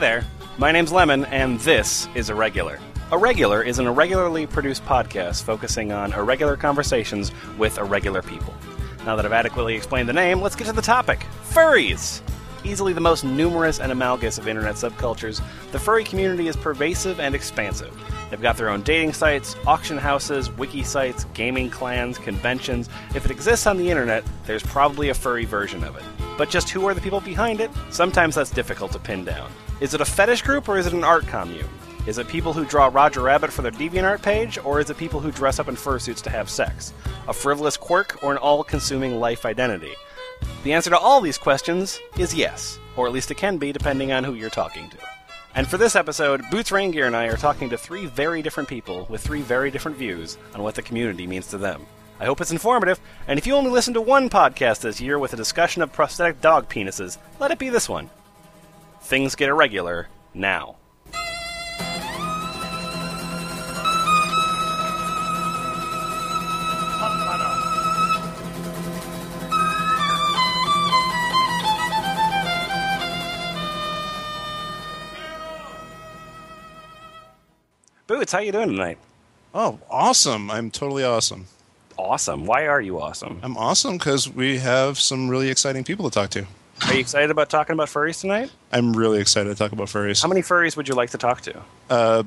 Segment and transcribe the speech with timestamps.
[0.00, 0.24] there.
[0.56, 2.80] My name's Lemon, and this is Irregular.
[3.12, 8.54] Irregular is an irregularly produced podcast focusing on irregular conversations with irregular people.
[9.04, 12.22] Now that I've adequately explained the name, let's get to the topic furries!
[12.64, 17.34] Easily the most numerous and amalgamous of internet subcultures, the furry community is pervasive and
[17.34, 17.94] expansive.
[18.30, 22.88] They've got their own dating sites, auction houses, wiki sites, gaming clans, conventions.
[23.14, 26.02] If it exists on the internet, there's probably a furry version of it.
[26.40, 27.70] But just who are the people behind it?
[27.90, 29.50] Sometimes that's difficult to pin down.
[29.82, 31.68] Is it a fetish group or is it an art commune?
[32.06, 35.20] Is it people who draw Roger Rabbit for their DeviantArt page, or is it people
[35.20, 36.94] who dress up in fursuits to have sex?
[37.28, 39.92] A frivolous quirk or an all consuming life identity?
[40.62, 44.10] The answer to all these questions is yes, or at least it can be depending
[44.10, 44.96] on who you're talking to.
[45.54, 49.06] And for this episode, Boots Raingear and I are talking to three very different people
[49.10, 51.84] with three very different views on what the community means to them.
[52.20, 55.32] I hope it's informative, and if you only listen to one podcast this year with
[55.32, 58.10] a discussion of prosthetic dog penises, let it be this one.
[59.00, 60.76] Things get irregular now.
[78.06, 78.98] Boots, how you doing tonight?
[79.54, 80.50] Oh, awesome.
[80.50, 81.46] I'm totally awesome.
[82.00, 82.46] Awesome.
[82.46, 83.38] Why are you awesome?
[83.42, 86.46] I'm awesome because we have some really exciting people to talk to.
[86.86, 88.50] Are you excited about talking about furries tonight?
[88.72, 90.22] I'm really excited to talk about furries.
[90.22, 91.62] How many furries would you like to talk to?
[91.90, 92.22] Uh,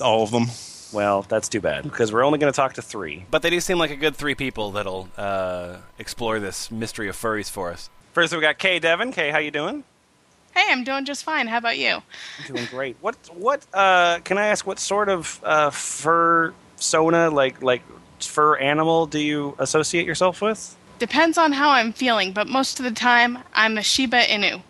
[0.00, 0.46] all of them.
[0.92, 3.24] Well, that's too bad because we're only going to talk to three.
[3.30, 7.16] But they do seem like a good three people that'll uh, explore this mystery of
[7.16, 7.90] furries for us.
[8.12, 9.12] First, we got Kay Devon.
[9.12, 9.84] Kay, how you doing?
[10.56, 11.46] Hey, I'm doing just fine.
[11.46, 11.94] How about you?
[11.94, 12.96] I'm doing great.
[13.00, 14.66] What what uh, can I ask?
[14.66, 17.82] What sort of uh, fur sona like like
[18.26, 20.76] fur animal do you associate yourself with?
[20.98, 24.62] Depends on how I'm feeling, but most of the time I'm a Shiba Inu.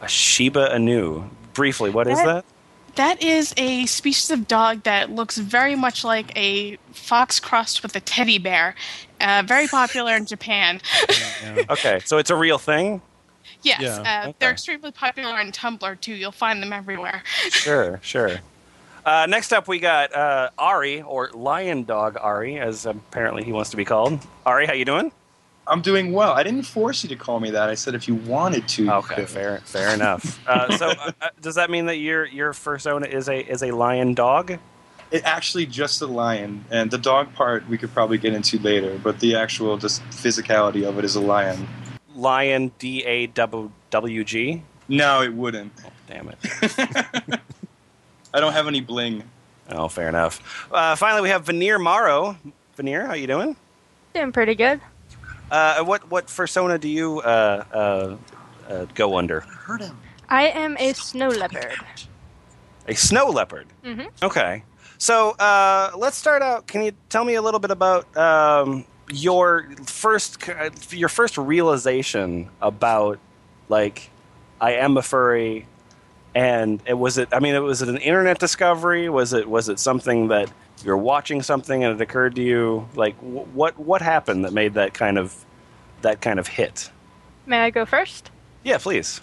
[0.00, 1.28] A Shiba Inu.
[1.54, 2.44] Briefly, what is That- that?
[2.96, 7.94] That is a species of dog that looks very much like a fox crossed with
[7.94, 8.74] a teddy bear.
[9.20, 10.80] Uh, very popular in Japan.
[11.68, 13.02] Okay, so it's a real thing.
[13.60, 13.90] yes, Yeah,
[14.24, 14.36] uh, okay.
[14.38, 16.14] they're extremely popular on Tumblr too.
[16.14, 17.22] You'll find them everywhere.
[17.50, 18.40] Sure, sure.
[19.06, 23.70] Uh, next up, we got uh, Ari, or Lion Dog Ari, as apparently he wants
[23.70, 24.18] to be called.
[24.44, 25.12] Ari, how you doing?
[25.68, 26.32] I'm doing well.
[26.32, 27.68] I didn't force you to call me that.
[27.68, 28.90] I said if you wanted to.
[28.90, 30.40] Okay, fair, fair enough.
[30.48, 33.70] Uh, so, uh, uh, does that mean that your your fursona is a is a
[33.70, 34.58] lion dog?
[35.12, 38.98] It actually just a lion, and the dog part we could probably get into later.
[39.00, 41.68] But the actual just physicality of it is a lion.
[42.16, 44.62] Lion D A W W G.
[44.88, 45.72] No, it wouldn't.
[46.08, 47.40] Damn it.
[48.36, 49.22] I don't have any bling.
[49.70, 50.68] Oh, fair enough.
[50.70, 52.36] Uh, finally, we have Veneer Morrow.
[52.76, 53.56] Veneer, how you doing?
[54.14, 54.78] Doing pretty good.
[55.50, 58.16] Uh, what what fursona do you uh, uh,
[58.68, 59.42] uh, go under?
[60.28, 61.76] I am a snow leopard.
[62.86, 63.68] A snow leopard.
[63.82, 64.08] Mhm.
[64.22, 64.62] Okay.
[64.98, 66.66] So uh, let's start out.
[66.66, 70.46] Can you tell me a little bit about um, your first
[70.90, 73.18] your first realization about
[73.70, 74.10] like
[74.60, 75.66] I am a furry,
[76.36, 77.30] and it was it.
[77.32, 79.08] I mean, it was it an internet discovery?
[79.08, 80.52] Was it was it something that
[80.84, 82.86] you're watching something and it occurred to you?
[82.94, 85.34] Like wh- what what happened that made that kind of
[86.02, 86.90] that kind of hit?
[87.46, 88.30] May I go first?
[88.64, 89.22] Yeah, please.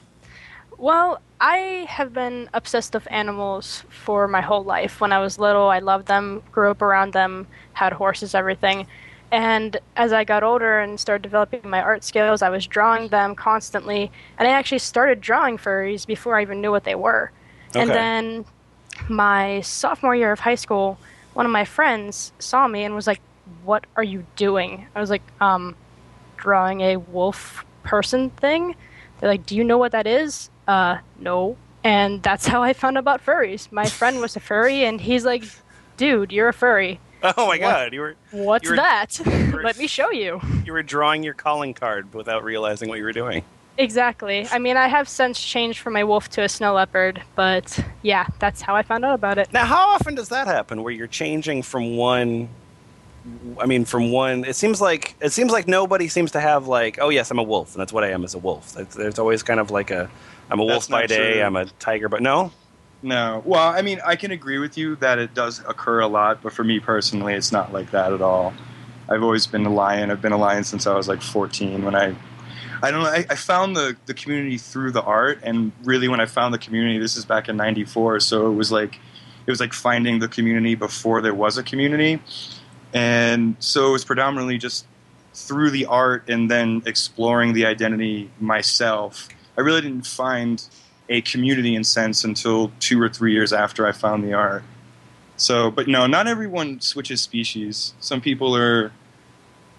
[0.80, 5.00] Well, I have been obsessed with animals for my whole life.
[5.00, 8.88] When I was little, I loved them, grew up around them, had horses, everything.
[9.34, 13.34] And as I got older and started developing my art skills, I was drawing them
[13.34, 14.12] constantly.
[14.38, 17.32] And I actually started drawing furries before I even knew what they were.
[17.74, 18.46] And then
[19.10, 21.00] my sophomore year of high school,
[21.34, 23.22] one of my friends saw me and was like,
[23.64, 24.86] What are you doing?
[24.94, 25.76] I was like, um,
[26.38, 28.76] drawing a wolf person thing.
[29.20, 30.52] They're like, Do you know what that is?
[30.68, 31.58] Uh, no.
[31.84, 33.72] And that's how I found out about furries.
[33.72, 35.44] My friend was a furry, and he's like,
[35.98, 37.00] Dude, you're a furry.
[37.38, 37.60] Oh my What?
[37.62, 39.20] god, you were What's You were- that?
[39.54, 40.42] were- Let me show you.
[40.66, 43.44] you were drawing your calling card without realizing what you were doing.
[43.78, 44.48] Exactly.
[44.52, 48.28] I mean, I have since changed from a wolf to a snow leopard, but yeah,
[48.40, 49.52] that's how I found out about it.
[49.52, 52.50] Now, how often does that happen where you're changing from one
[53.58, 57.00] I mean from one it seems like it seems like nobody seems to have like,
[57.02, 58.74] oh yes, I'm a wolf and that's what I am as a wolf.
[58.74, 60.10] There's always kind of like a
[60.52, 61.42] I'm a wolf by day, true.
[61.42, 62.52] I'm a tiger but no?
[63.04, 63.44] No.
[63.46, 66.54] Well, I mean, I can agree with you that it does occur a lot, but
[66.54, 68.54] for me personally, it's not like that at all.
[69.10, 70.10] I've always been a lion.
[70.10, 71.84] I've been a lion since I was like 14.
[71.84, 72.16] When I,
[72.82, 76.22] I don't know, I, I found the the community through the art, and really, when
[76.22, 78.22] I found the community, this is back in '94.
[78.22, 78.96] So it was like,
[79.46, 82.22] it was like finding the community before there was a community,
[82.94, 84.86] and so it was predominantly just
[85.34, 89.28] through the art and then exploring the identity myself.
[89.58, 90.64] I really didn't find
[91.10, 94.64] a community in sense until two or three years after I found the art.
[95.38, 97.94] So, but no, not everyone switches species.
[98.00, 98.92] Some people are,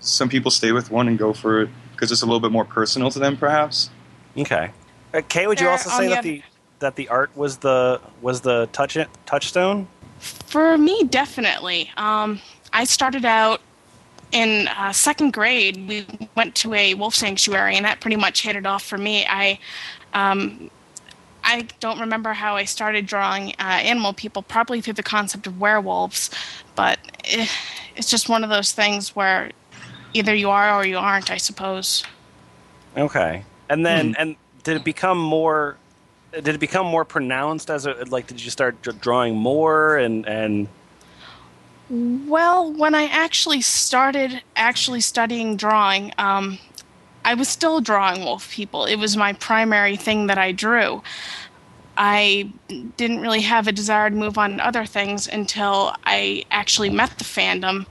[0.01, 2.65] some people stay with one and go for it because it's a little bit more
[2.65, 3.89] personal to them, perhaps.
[4.37, 4.71] Okay.
[5.15, 6.43] Uh, Kay, would you There, also on say the that other- the
[6.81, 9.87] that the art was the was the touch touchstone?
[10.19, 11.91] For me, definitely.
[11.97, 12.41] Um,
[12.73, 13.61] I started out
[14.33, 15.87] in uh, second grade.
[15.89, 19.25] We went to a wolf sanctuary, and that pretty much hit it off for me.
[19.27, 19.59] I,
[20.15, 20.69] um,
[21.45, 25.61] I don't remember how I started drawing uh, animal people, probably through the concept of
[25.61, 26.31] werewolves,
[26.75, 27.47] but eh,
[27.97, 29.51] it's just one of those things where
[30.15, 32.03] either you are or you aren't, I suppose.
[32.97, 33.45] Okay.
[33.69, 35.77] And then and did it become more
[36.33, 40.69] did it become more pronounced as a like did you start drawing more and and
[41.91, 46.59] Well, when I actually started actually studying drawing, um,
[47.25, 48.85] I was still drawing wolf people.
[48.85, 51.03] It was my primary thing that I drew.
[51.97, 52.53] I
[52.97, 57.19] didn't really have a desire to move on to other things until I actually met
[57.19, 57.87] the fandom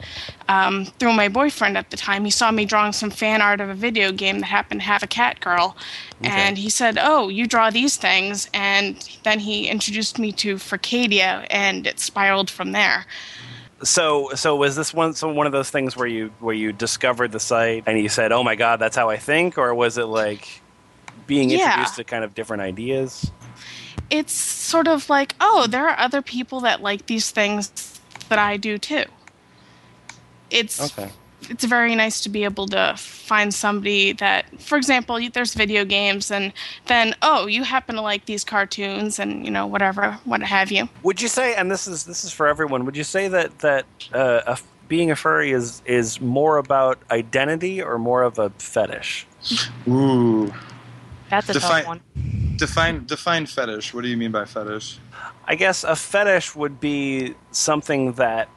[0.49, 2.25] um, through my boyfriend at the time.
[2.25, 5.03] He saw me drawing some fan art of a video game that happened to have
[5.03, 5.77] a cat girl.
[6.21, 8.49] And he said, Oh, you draw these things.
[8.53, 13.05] And then he introduced me to Furcadia, and it spiraled from there.
[13.83, 17.31] So so was this one so one of those things where you where you discovered
[17.31, 20.05] the site and you said, "Oh my god, that's how I think," or was it
[20.05, 20.61] like
[21.27, 21.65] being Yeah.
[21.65, 23.31] introduced to kind of different ideas?
[24.09, 27.99] it's sort of like, oh, there are other people that like these things
[28.29, 29.05] that I do too.
[30.51, 31.09] It's Okay.
[31.49, 36.31] It's very nice to be able to find somebody that, for example, there's video games,
[36.31, 36.53] and
[36.87, 40.87] then oh, you happen to like these cartoons, and you know whatever, what have you.
[41.03, 43.85] Would you say, and this is this is for everyone, would you say that that
[44.13, 44.57] uh, a,
[44.87, 49.25] being a furry is is more about identity or more of a fetish?
[49.87, 50.53] Ooh,
[51.29, 52.01] That's a Define- tough one.
[52.57, 53.93] define define fetish.
[53.93, 54.99] What do you mean by fetish?
[55.45, 58.47] I guess a fetish would be something that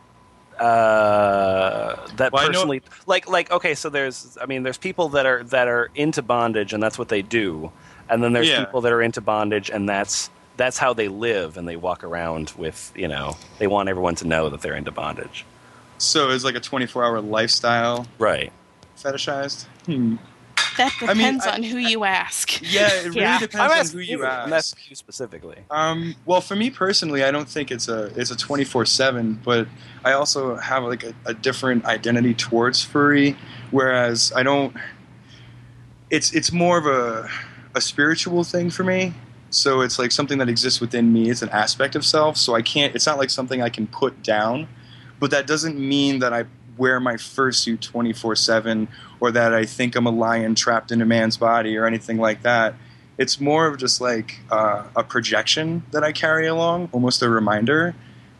[0.59, 5.43] uh, that Well, personally like like okay so there's I mean there's people that are
[5.45, 7.73] that are into bondage and that's what they do
[8.09, 8.65] and then there's Yeah.
[8.65, 12.53] people that are into bondage and that's that's how they live and they walk around
[12.57, 15.45] with you know they want everyone to know that they're into bondage
[15.99, 18.53] So it's like a 24 hour lifestyle right
[18.97, 19.65] fetishized?
[19.87, 20.17] Hmm.
[20.77, 22.61] That I mean, depends I- on who you ask.
[22.63, 23.39] Yeah, it really Yeah.
[23.39, 24.77] depends on who you I'm ask.
[24.77, 28.37] asking you specifically Um, well, for me personally, I don't think it's a it's a
[28.37, 29.67] twenty four seven, but
[30.05, 33.37] I also have like a, a different identity towards furry.
[33.71, 34.75] Whereas I don't,
[36.11, 37.29] it's it's more of a
[37.75, 39.13] a spiritual thing for me.
[39.51, 41.31] So it's like something that exists within me.
[41.31, 42.37] It's an aspect of self.
[42.37, 42.95] So I can't.
[42.95, 44.69] It's not like something I can put down.
[45.19, 46.45] But that doesn't mean that I
[46.77, 48.89] wear my fursuit twenty four seven
[49.21, 52.43] or that I think I'm a lion trapped in a man's body or anything like
[52.43, 52.75] that
[53.19, 57.95] it's more of just like uh, a projection that I carry along, almost a reminder.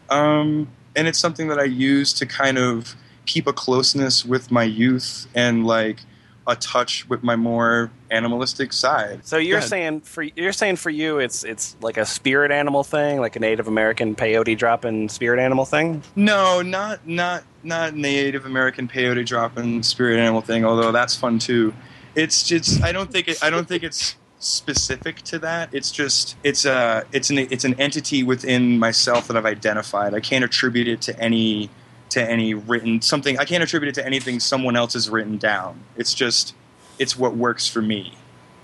[0.09, 2.95] Um, and it's something that I use to kind of
[3.25, 6.01] keep a closeness with my youth and like
[6.47, 9.19] a touch with my more animalistic side.
[9.25, 13.19] so you're saying for you're saying for you it's it's like a spirit animal thing
[13.19, 18.87] like a Native American peyote dropping spirit animal thing No, not not not Native American
[18.87, 20.63] peyote dropping spirit animal thing.
[20.63, 21.73] Although that's fun too.
[22.15, 25.69] It's just I don't think it, I don't think it's specific to that.
[25.73, 30.13] It's just it's a it's an it's an entity within myself that I've identified.
[30.13, 31.69] I can't attribute it to any
[32.09, 33.37] to any written something.
[33.37, 35.81] I can't attribute it to anything someone else has written down.
[35.95, 36.55] It's just
[36.99, 38.13] it's what works for me.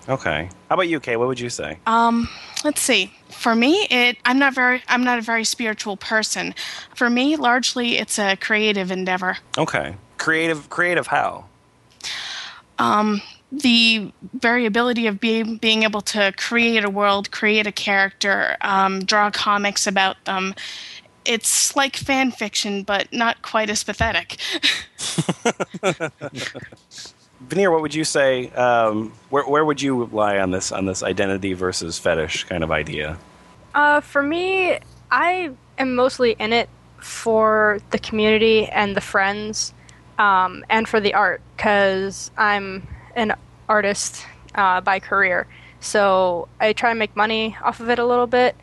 [0.10, 2.28] okay how about you Kay what would you say Um,
[2.64, 3.12] let's see.
[3.30, 6.54] For me, it I'm not very I'm not a very spiritual person.
[6.96, 9.38] For me, largely it's a creative endeavor.
[9.58, 9.96] Okay.
[10.18, 11.08] Creative, creative.
[11.08, 11.46] How?
[12.80, 13.22] Um,
[13.52, 19.30] the variability of being being able to create a world, create a character, um, draw
[19.30, 20.56] comics about them.
[21.26, 24.38] It's like fan fiction, but not quite as pathetic.
[27.42, 28.50] Veneer, what would you say?
[28.52, 32.72] Um, where where would you lie on this on this identity versus fetish kind of
[32.72, 33.18] idea?
[33.76, 34.80] Uh, for me,
[35.12, 39.74] I am mostly in it for the community and the friends,
[40.18, 43.36] um, and for the art because I'm an
[43.68, 44.26] artist
[44.56, 45.48] uh, by career.
[45.80, 48.56] So I try and make money off of it a little bit,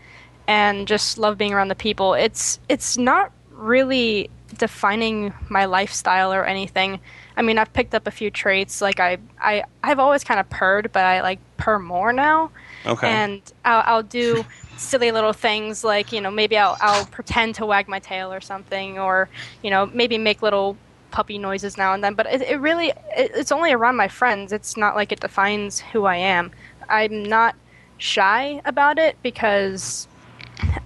[0.50, 2.14] and just love being around the people.
[2.14, 6.99] It's it's not really defining my lifestyle or anything.
[7.37, 8.80] I mean, I've picked up a few traits.
[8.80, 12.50] Like I I I've always kind of purred, but I like purr more now
[12.87, 13.09] Okay.
[13.09, 14.45] and I'll, I'll do
[14.76, 18.40] silly little things like you know maybe I'll, I'll pretend to wag my tail or
[18.40, 19.28] something or
[19.62, 20.78] you know maybe make little
[21.11, 24.52] puppy noises now and then but it, it really it, it's only around my friends
[24.52, 26.50] it's not like it defines who i am
[26.88, 27.57] i'm not
[27.99, 30.09] shy about it because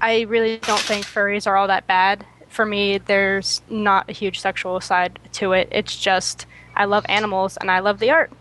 [0.00, 2.26] I really don't think furries are all that bad.
[2.48, 5.68] For me, there's not a huge sexual side to it.
[5.72, 8.32] It's just I love animals and I love the art.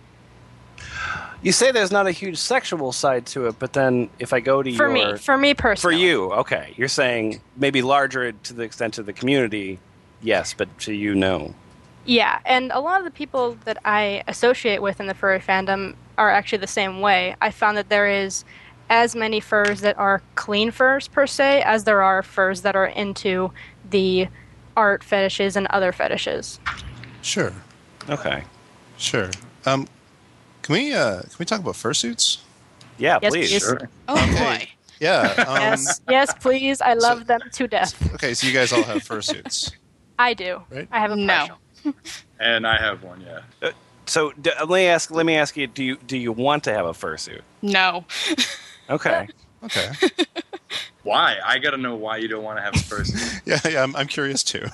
[1.42, 4.64] You say there's not a huge sexual side to it, but then if I go
[4.64, 8.54] to For your me, for me personally, for you, okay, you're saying maybe larger to
[8.54, 9.80] the extent of the community,
[10.22, 11.54] yes, but to you, no.
[12.06, 15.96] Yeah, and a lot of the people that I associate with in the furry fandom
[16.18, 17.36] are actually the same way.
[17.42, 18.46] I found that there is
[18.90, 22.86] as many furs that are clean furs per se as there are furs that are
[22.88, 23.52] into
[23.90, 24.28] the
[24.78, 26.60] art fetishes and other fetishes.
[27.22, 27.54] Sure,
[28.10, 28.44] Okay,
[28.98, 29.30] sure.
[29.66, 29.88] Um,
[30.62, 32.40] can we uh, can we talk about fursuits?
[32.98, 33.50] yeah, Yes, please.
[33.52, 33.62] please.
[33.64, 33.90] Sure.
[34.08, 34.68] Oh boy.
[35.00, 35.34] Yeah.
[35.48, 36.80] Um, yes, yes, please.
[36.82, 38.14] I love so- them to death.
[38.16, 39.72] Okay, so you guys all have fursuits.
[40.20, 40.62] I do.
[40.70, 40.88] Right.
[40.92, 41.48] I have a No.
[42.40, 43.72] And I have one, yeah.
[44.06, 45.10] So d- let me ask.
[45.12, 45.68] Let me ask you.
[45.68, 47.42] Do you do you want to have a fursuit?
[47.62, 48.04] No.
[48.90, 49.28] Okay.
[49.64, 49.92] Okay.
[51.04, 51.38] Why?
[51.46, 53.42] I gotta know why you don't want to have a fursuit.
[53.46, 53.84] Yeah, yeah.
[53.84, 54.66] I'm, I'm curious too.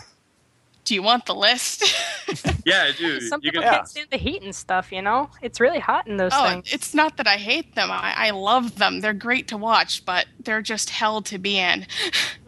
[0.86, 1.84] Do you want the list?
[2.66, 3.20] yeah, I do.
[3.22, 3.78] Some You people can, Yeah.
[3.78, 5.30] can't stand the heat and stuff, you know?
[5.42, 6.72] It's really hot in those oh, things.
[6.74, 7.92] it's not that I hate them.
[7.92, 9.02] I, I love them.
[9.02, 11.86] They're great to watch, but they're just hell to be in.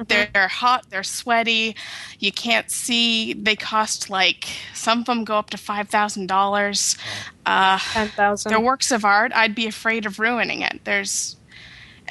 [0.07, 0.89] they're hot.
[0.89, 1.75] They're sweaty.
[2.17, 3.33] You can't see.
[3.33, 6.97] They cost like some of them go up to five thousand dollars.
[7.45, 8.49] Uh, 10,000.
[8.49, 9.31] they're works of art.
[9.35, 10.81] I'd be afraid of ruining it.
[10.83, 11.35] There's,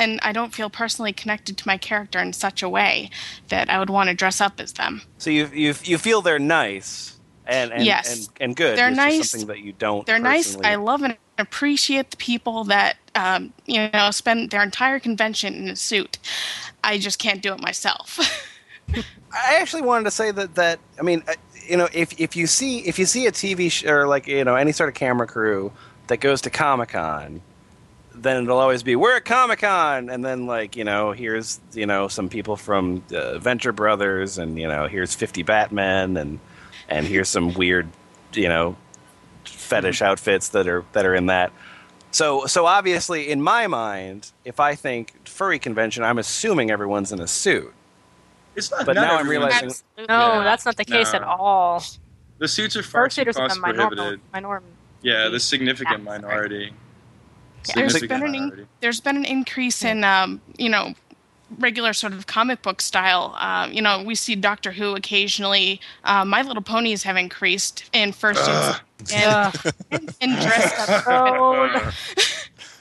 [0.01, 3.11] and I don't feel personally connected to my character in such a way
[3.49, 5.03] that I would want to dress up as them.
[5.19, 8.11] So you you you feel they're nice and and Yes.
[8.17, 8.77] and, and good.
[8.79, 9.31] They're It's nice.
[9.31, 10.07] something that you don't.
[10.07, 10.57] They're nice.
[10.65, 15.69] I love and appreciate the people that um, you know spend their entire convention in
[15.69, 16.19] a suit.
[16.83, 18.19] I just can't do it myself.
[19.33, 21.35] I actually wanted to say that that I mean, uh,
[21.69, 24.45] you know, if if you see if you see a TV sh- or like you
[24.45, 25.73] know any sort of camera crew
[26.09, 27.41] that goes to Comic Con,
[28.15, 31.87] then it'll always be we're at Comic Con, and then like you know here's you
[31.87, 36.39] know some people from uh, Venture Brothers, and you know here's fifty Batmen, and
[36.89, 37.89] and here's some weird
[38.35, 38.77] you know
[39.45, 41.53] fetish outfits that are that are in that.
[42.11, 47.21] So so obviously in my mind, if I think furry convention, I'm assuming everyone's in
[47.21, 47.73] a suit.
[48.57, 48.85] it's not.
[48.85, 50.07] But not now I'm realizing- Absolutely.
[50.09, 50.43] no, Yeah.
[50.45, 51.19] that's not the case No.
[51.21, 51.83] at all.
[52.39, 54.21] the suits are far too cost the minor- prohibited.
[54.33, 54.67] minority.
[55.03, 56.03] Yeah, the significant
[57.69, 58.07] Yeah, sorry.
[58.07, 58.07] minority.
[58.09, 60.95] Been an in- there's been an increase in um, you know
[61.59, 63.35] regular sort of comic book style.
[63.39, 65.81] Um, you know, we see Doctor Who occasionally.
[66.05, 68.81] Uh, My Little Ponies have increased in fursuits
[69.13, 71.05] and, and, and dressed up.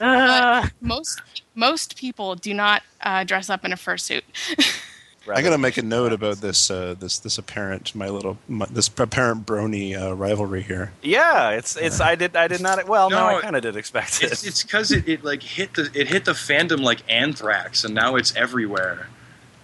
[0.00, 1.20] uh, Most
[1.54, 4.22] most people do not uh, dress up in a fursuit.
[5.28, 8.88] I gotta make a note about this uh, this this apparent my little my, this
[8.88, 10.92] apparent brony uh, rivalry here.
[11.02, 12.00] Yeah, it's it's.
[12.00, 12.88] I did I did not.
[12.88, 14.32] Well, no, No, I kind of did expect it.
[14.32, 17.94] It's it's because it, it like hit the it hit the fandom like anthrax, and
[17.94, 19.08] now it's everywhere.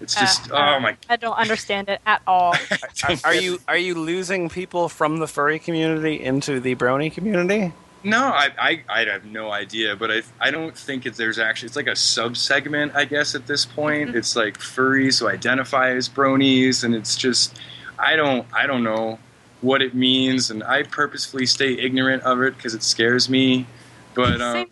[0.01, 0.97] It's just Uh, oh my.
[1.09, 2.55] I don't understand it at all.
[3.09, 7.73] are, are you are you losing people from the furry community into the brony community?
[8.07, 11.67] No, I, I I have no idea, but I I don't think it, there's actually
[11.67, 14.11] it's like a sub segment I guess at this point.
[14.11, 14.19] Mm-hmm.
[14.19, 17.59] It's like furries who identify as bronies, and it's just
[17.99, 19.19] I don't I don't know
[19.61, 23.67] what it means, and I purposefully stay ignorant of it because it scares me.
[24.15, 24.67] But um.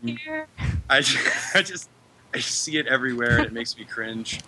[0.88, 1.18] I just,
[1.56, 1.88] I just
[2.34, 4.40] I see it everywhere, and it makes me cringe.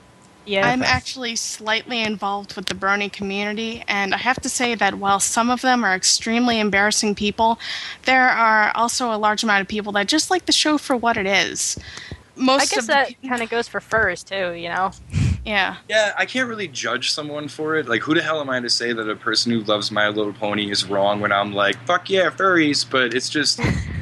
[0.47, 0.67] Yeah.
[0.67, 5.19] I'm actually slightly involved with the Brony community, and I have to say that while
[5.19, 7.59] some of them are extremely embarrassing people,
[8.05, 11.17] there are also a large amount of people that just like the show for what
[11.17, 11.77] it is.
[12.37, 14.93] Most I guess of that pe- kind of goes for furs too, you know.
[15.45, 15.77] yeah.
[15.89, 17.89] Yeah, I can't really judge someone for it.
[17.89, 20.33] Like, who the hell am I to say that a person who loves My Little
[20.33, 22.89] Pony is wrong when I'm like, fuck yeah, furries?
[22.89, 23.59] But it's just,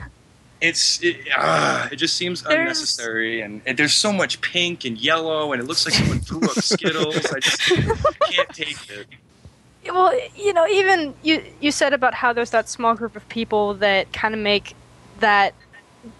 [0.68, 3.40] it's, it, ah, it just seems There's- unnecessary.
[3.42, 6.50] And, and there's so much pink and yellow, and it looks like someone threw up
[6.73, 7.25] Skittles.
[7.26, 9.06] I just can't take it.
[9.87, 13.75] Well, you know, even you you said about how there's that small group of people
[13.75, 14.75] that kind of make
[15.21, 15.52] that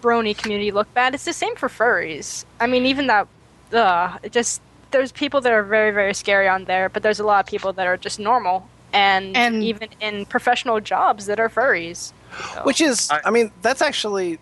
[0.03, 1.15] brony community look bad.
[1.15, 2.45] It's the same for furries.
[2.59, 3.27] I mean, even that,
[3.73, 4.61] uh, it just
[4.91, 7.73] there's people that are very very scary on there, but there's a lot of people
[7.73, 12.13] that are just normal, and, And- even in professional jobs that are furries.
[12.63, 14.39] Which is, I, I- mean, that's actually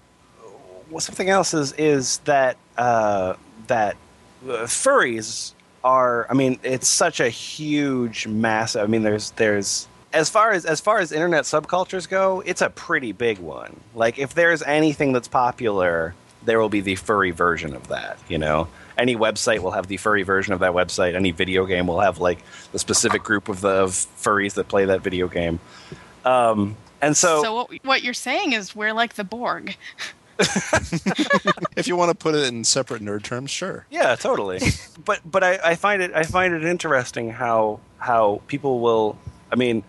[0.90, 1.54] well, something else.
[1.54, 3.36] Is is that uh,
[3.68, 3.96] that
[4.48, 6.28] uh, furries are?
[6.30, 8.76] I mean, it's such a huge, mass.
[8.76, 12.70] I mean, there's there's as far as as far as internet subcultures go, it's a
[12.70, 13.80] pretty big one.
[13.96, 18.20] Like, if there's anything that's popular, there will be the furry version of that.
[18.30, 18.68] You know.
[18.96, 21.16] Any website will have the furry version of that website.
[21.16, 22.38] Any video game will have like
[22.74, 25.60] the specific group of the of furries that play that video game.
[26.26, 29.76] Um, and So, what what you're saying is we're like the Borg.
[30.40, 33.86] if you want to put it in separate nerd terms, sure.
[33.92, 34.60] Yeah, totally.
[35.06, 39.18] but but I, I find it I find it interesting how how people will.
[39.52, 39.84] I mean,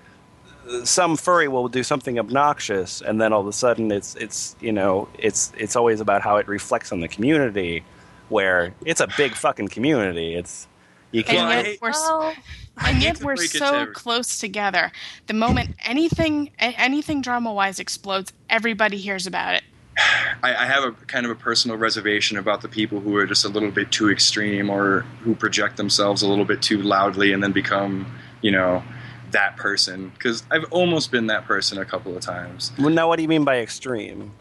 [0.85, 4.73] some furry will do something obnoxious, and then all of a sudden it's it's you
[4.73, 7.83] know it's it's always about how it reflects on the community,
[8.29, 10.35] where it's a big fucking community.
[10.35, 10.69] It's
[11.11, 11.51] you can't.
[11.51, 12.35] And yet we're, Oh,
[12.79, 14.91] and yet we're break it to so every- close together.
[15.27, 19.63] The moment anything anything drama wise explodes, everybody hears about it.
[20.43, 23.45] I, I have a kind of a personal reservation about the people who are just
[23.45, 27.43] a little bit too extreme or who project themselves a little bit too loudly and
[27.43, 28.07] then become,
[28.43, 28.83] you know,
[29.31, 30.09] that person.
[30.11, 32.73] Because I've almost been that person a couple of times.
[32.79, 34.33] Well, now, what do you mean by extreme?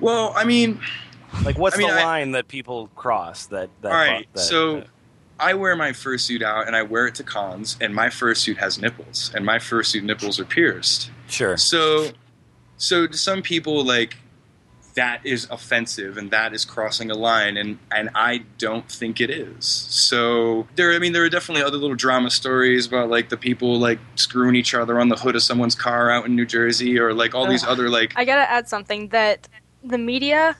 [0.00, 0.80] Well, I mean,
[1.44, 3.46] Like, what's I mean, the I- line that people cross?
[3.46, 4.84] That, that all right, that- so
[5.40, 8.80] I wear my fursuit out and I wear it to cons, and my fursuit has
[8.80, 11.10] nipples, and my fursuit nipples are pierced.
[11.28, 11.56] sure.
[11.56, 12.10] So,
[12.76, 14.16] so to some people, like
[14.94, 19.30] that is offensive and that is crossing a line, and and I don't think it
[19.30, 19.64] is.
[19.64, 23.78] So there, I mean, there are definitely other little drama stories about like the people
[23.78, 27.14] like screwing each other on the hood of someone's car out in New Jersey, or
[27.14, 29.46] like all these other like I gotta add something that
[29.84, 30.56] the media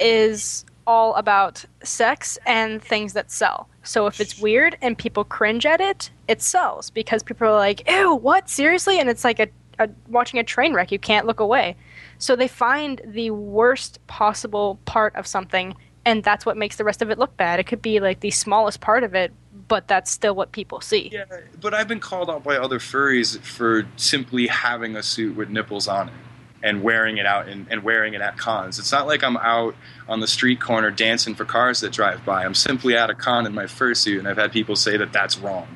[0.00, 3.68] is all about sex and things that sell.
[3.82, 7.88] So if it's weird and people cringe at it, it sells because people are like,
[7.88, 8.48] "Ew, what?
[8.48, 10.92] Seriously?" And it's like a, a watching a train wreck.
[10.92, 11.76] You can't look away.
[12.18, 17.02] So they find the worst possible part of something, and that's what makes the rest
[17.02, 17.60] of it look bad.
[17.60, 19.32] It could be like the smallest part of it,
[19.68, 21.08] but that's still what people see.
[21.12, 21.24] Yeah,
[21.60, 25.88] but I've been called out by other furries for simply having a suit with nipples
[25.88, 26.14] on it
[26.62, 28.78] and wearing it out and, and wearing it at cons.
[28.78, 29.74] It's not like I'm out
[30.08, 32.44] on the street corner dancing for cars that drive by.
[32.44, 35.38] I'm simply at a con in my fursuit, and I've had people say that that's
[35.38, 35.66] wrong.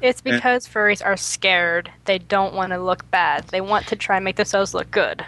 [0.00, 0.36] It's Yeah.
[0.36, 1.90] because furries are scared.
[2.04, 3.48] They don't want to look bad.
[3.48, 5.24] They want to try and make themselves look good.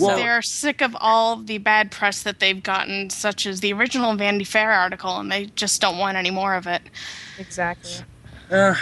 [0.00, 4.14] Well- They're sick of all the bad press that they've gotten, such as the original
[4.16, 6.82] Vanity Fair article, and they just don't want any more of it.
[7.38, 7.92] Exactly.
[8.50, 8.74] Uh,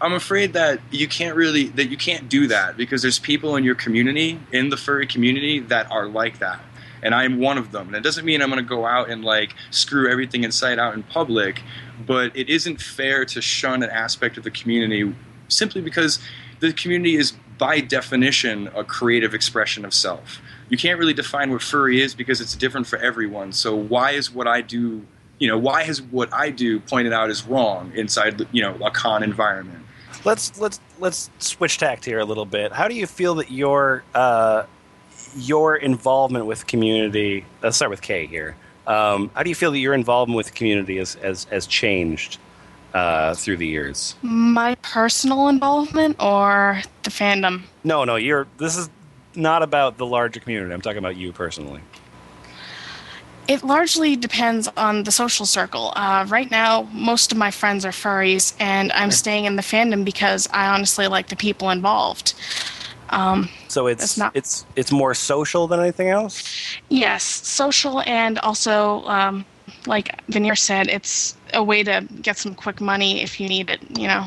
[0.00, 3.64] I'm afraid that you can't really that you can't do that because there's people in
[3.64, 6.60] your community, in the furry community, that are like that.
[7.02, 7.88] And I'm one of them.
[7.88, 10.94] And it doesn't mean I'm going to go out and like screw everything inside out
[10.94, 11.62] in public,
[12.06, 15.14] but it isn't fair to shun an aspect of the community
[15.48, 16.18] simply because
[16.60, 20.40] the community is by definition a creative expression of self.
[20.68, 23.52] You can't really define what furry is because it's different for everyone.
[23.52, 25.06] So why is what I do,
[25.38, 28.90] you know, why has what I do pointed out as wrong inside, you know, a
[28.90, 29.85] con environment?
[30.26, 32.72] Let's let's let's switch tact here a little bit.
[32.72, 34.64] How do you feel that your uh,
[35.36, 37.46] your involvement with community?
[37.62, 38.56] Let's start with Kay here.
[38.86, 42.38] Um, how do you feel that your involvement with the community has has, has changed
[42.92, 44.16] uh, through the years?
[44.22, 47.62] My personal involvement or the fandom?
[47.84, 48.46] No, no, you're.
[48.58, 48.90] This is
[49.34, 50.74] not about the larger community.
[50.74, 51.80] I'm talking about you personally.
[53.48, 55.92] It largely depends on the social circle.
[55.94, 60.04] Uh, right now, most of my friends are furries, and I'm staying in the fandom
[60.04, 62.34] because I honestly like the people involved.
[63.10, 66.42] Um, So it's That's not- it's it's more social than anything else.
[66.88, 69.44] yes, social, and also, um,
[69.86, 73.80] like Veneer said, it's a way to get some quick money if you need it.
[73.96, 74.24] You know.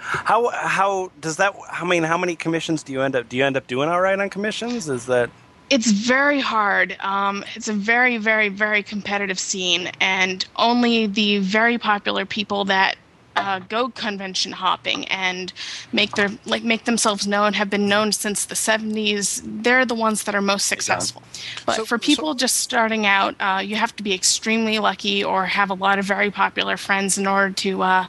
[0.00, 1.54] How how does that?
[1.70, 3.28] I mean, how many commissions do you end up?
[3.28, 4.88] Do you end up doing all right on commissions?
[4.88, 5.30] Is that
[5.70, 6.96] It's very hard.
[7.00, 12.96] Um, it's a very, very, very competitive scene, and only the very popular people that
[13.36, 15.52] uh, go convention hopping and
[15.92, 19.40] make their like make themselves known have been known since the 70s.
[19.62, 21.22] They're the ones that are most successful.
[21.64, 25.22] But So- for so- people just starting out, uh, you have to be extremely lucky
[25.22, 28.06] or have a lot of very popular friends in order to uh,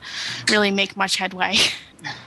[0.49, 1.55] really make much headway.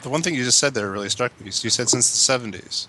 [0.03, 1.47] The one thing you just said there really struck me.
[1.47, 2.89] You said since the seventies.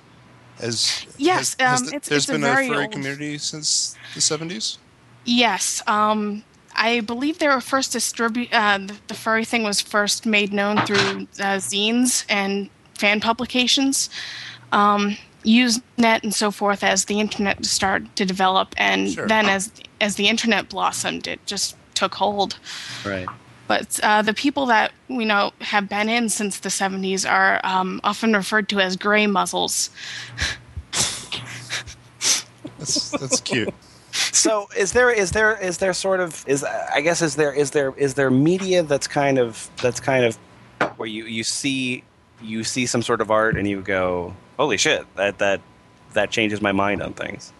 [0.60, 3.38] As Yes, has, has um, the- it's- there's it's a been very furry old- community
[3.38, 4.78] since the seventies.
[5.26, 6.44] Yes, um,
[6.76, 10.78] I believe they were first distribu- uh, the, the furry thing was first made known
[10.86, 14.10] through uh, zines and fan publications,
[14.72, 19.28] um, Usenet and so forth as the internet started to develop, and Sure.
[19.28, 22.58] then as as the internet blossomed, it just took hold.
[23.06, 23.28] right?
[23.68, 28.02] But uh, the people that we know have been in since the 70s are um,
[28.04, 29.90] often referred to as gray muzzles.
[32.80, 33.74] That's that's cute.
[34.12, 37.72] so is there is there is there sort of is I guess is there is
[37.72, 40.36] there is there media that's kind of that's kind of
[40.98, 42.04] where you you see
[42.42, 45.62] you see some sort of art and you go holy shit that that
[46.12, 47.54] that changes my mind on things.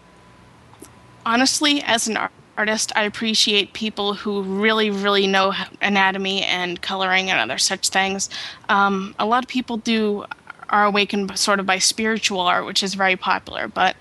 [1.26, 7.30] honestly, as an ar- artist, I appreciate people who really, really know anatomy and coloring
[7.30, 8.30] and other such things.
[8.68, 10.24] Um, a lot of people do
[10.68, 13.68] are awakened sort of by spiritual art, which is very popular.
[13.68, 13.96] But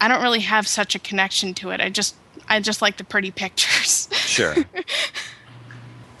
[0.00, 1.80] I don't really have such a connection to it.
[1.80, 2.14] I just
[2.48, 4.08] I just like the pretty pictures.
[4.30, 4.54] Sure.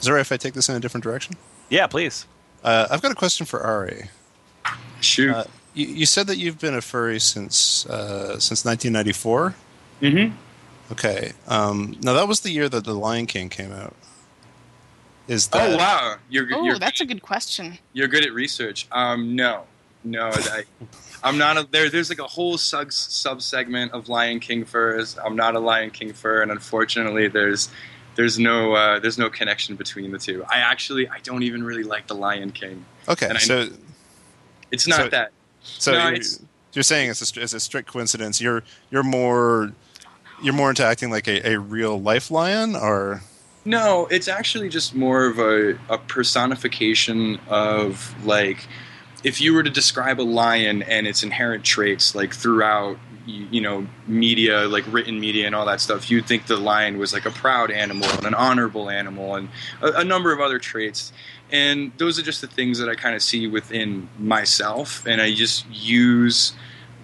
[0.00, 1.36] Is it right if I take this in a different direction?
[1.68, 2.26] yeah, please.
[2.64, 4.10] Uh, I've got a question for Ari.
[5.00, 5.30] Shoot.
[5.30, 9.54] Uh, you, you said that you've been a furry since uh, since 1994.
[10.02, 10.34] mm-hmm.
[10.92, 11.32] Okay.
[11.46, 13.94] Um, now that was the year that The Lion King came out.
[15.28, 17.78] Is that Oh wow, you're oh, you're that's a good question.
[17.92, 18.88] you're good at research.
[18.90, 19.62] Um, no,
[20.02, 20.64] no, I,
[21.22, 21.88] I'm not a there.
[21.88, 25.16] There's like a whole sub sub segment of Lion King furs.
[25.24, 27.68] I'm not a Lion King fur, and unfortunately, there's
[28.16, 30.44] there's no uh, there's no connection between the two.
[30.48, 32.84] I actually I don't even really like the Lion King.
[33.08, 33.28] okay?
[33.28, 33.68] and I- So
[34.72, 35.30] It's not So- that.
[35.62, 36.22] so No, you're,
[36.72, 38.40] you're saying it's a, it's a strict coincidence.
[38.40, 39.72] You're you're more
[40.42, 43.22] you're more into acting like a, a real life lion, or?
[43.64, 48.66] No, it's actually just more of a, a personification of like
[49.22, 53.86] if you were to describe a lion and its inherent traits like throughout you, know
[54.06, 57.30] media like written media and all that stuff you'd think the lion was like a
[57.30, 59.48] proud animal and an honorable animal and
[59.82, 61.12] a, a number of other traits.
[61.52, 65.34] And those are just the things that i kind of see within myself and i
[65.34, 66.54] just use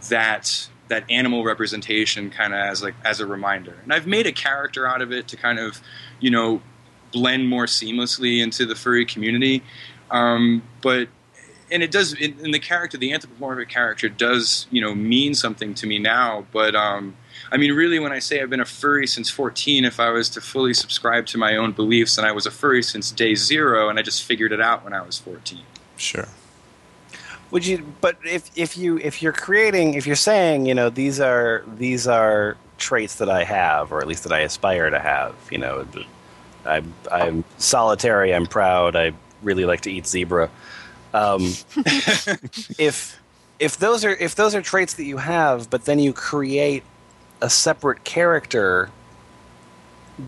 [0.08, 3.76] that that animal representation kind of as like as a reminder.
[3.82, 5.80] And i've made a character out of it to kind of
[6.20, 6.62] you know
[7.12, 9.62] blend more seamlessly into the furry community.
[10.10, 11.08] Um, but
[11.70, 15.86] and it does in, the character the anthropomorphic character does you know mean something to
[15.86, 16.46] me now.
[16.52, 17.16] But um,
[17.50, 20.28] i mean really when i say i've been a furry since 14 if i was
[20.30, 23.88] to fully subscribe to my own beliefs and i was a furry since day zero
[23.88, 25.60] and i just figured it out when i was 14
[25.96, 26.28] sure?
[27.50, 27.86] Would you?
[28.00, 32.08] But if if you if you're creating if you're saying you know these are these
[32.08, 35.34] are traits that I have or at least that I aspire to have.
[35.50, 35.86] You know,
[36.64, 38.34] I'm I'm solitary.
[38.34, 38.96] I'm proud.
[38.96, 40.50] I really like to eat zebra.
[41.14, 41.42] Um,
[42.78, 43.18] if
[43.58, 46.82] if those are if those are traits that you have, but then you create
[47.40, 48.90] a separate character,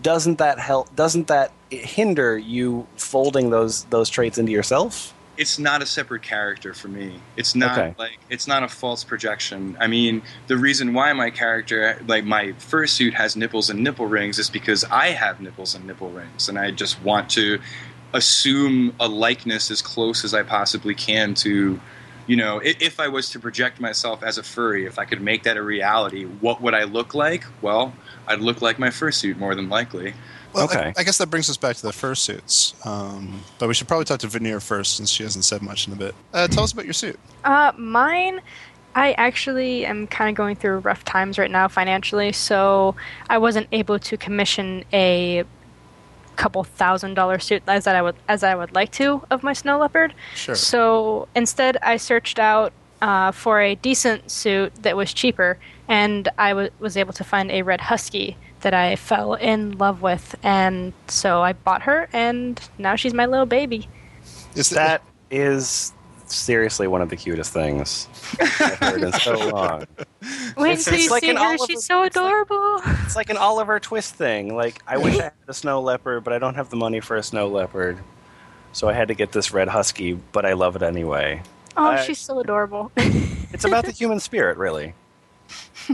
[0.01, 0.95] doesn't that help?
[0.95, 5.13] Doesn't that hinder you folding those those traits into yourself?
[5.39, 7.21] It's not a separate character for me.
[7.37, 7.95] It's not Okay.
[7.97, 9.77] like it's not a false projection.
[9.79, 14.37] I mean, the reason why my character, like my fursuit, has nipples and nipple rings
[14.37, 17.59] is because I have nipples and nipple rings, and I just want to
[18.13, 21.79] assume a likeness as close as I possibly can to.
[22.27, 25.41] You know, if I was to project myself as a furry, if I could make
[25.43, 27.43] that a reality, what would I look like?
[27.63, 27.93] Well,
[28.27, 30.13] I'd look like my fursuit more than likely.
[30.53, 30.93] Well, Okay.
[30.97, 32.73] I, I guess that brings us back to the fursuits.
[32.85, 35.93] Um, but we should probably talk to Veneer first, since she hasn't said much in
[35.93, 36.15] a bit.
[36.33, 37.19] Uh, tell us about your suit.
[37.43, 38.41] Uh, mine,
[38.95, 42.95] I actually am kind of going through rough times right now financially, so
[43.29, 45.43] I wasn't able to commission a
[46.35, 49.51] couple thousand dollar suit as that I would as I would like to of my
[49.53, 50.13] snow leopard.
[50.35, 50.55] Sure.
[50.55, 55.57] So instead, I searched out uh, for a decent suit that was cheaper,
[55.87, 60.01] and I w- was able to find a red husky that I fell in love
[60.01, 63.87] with, and so I bought her, and now she's my little baby.
[64.55, 65.93] Is That is
[66.27, 68.07] seriously one of the cutest things
[68.39, 69.85] I've heard in so long.
[70.57, 72.81] Wait It's- until it's you like see an her; Oliver- she's so it's like- adorable.
[73.05, 74.55] It's like an Oliver Twist thing.
[74.55, 77.15] Like I wish I had a snow leopard, but I don't have the money for
[77.15, 77.97] a snow leopard,
[78.73, 80.13] so I had to get this red husky.
[80.13, 81.41] But I love it anyway.
[81.77, 82.91] Oh, I- she's so adorable.
[82.97, 84.93] It's about the human spirit, really.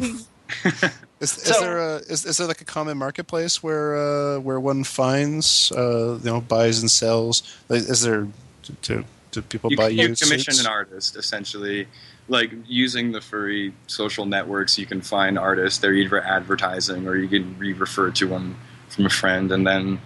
[1.22, 4.60] Is, is So- there a, is, is there like a common marketplace where uh, where
[4.60, 7.42] one finds uh, you know buys and sells?
[7.70, 8.28] Like, is there
[8.84, 10.66] do, do people you buy can used commission suits?
[10.66, 11.88] an artist essentially
[12.28, 17.28] like using the furry social networks you can find artists they're either advertising or you
[17.28, 18.56] can be referred to one
[18.90, 20.00] from a friend and then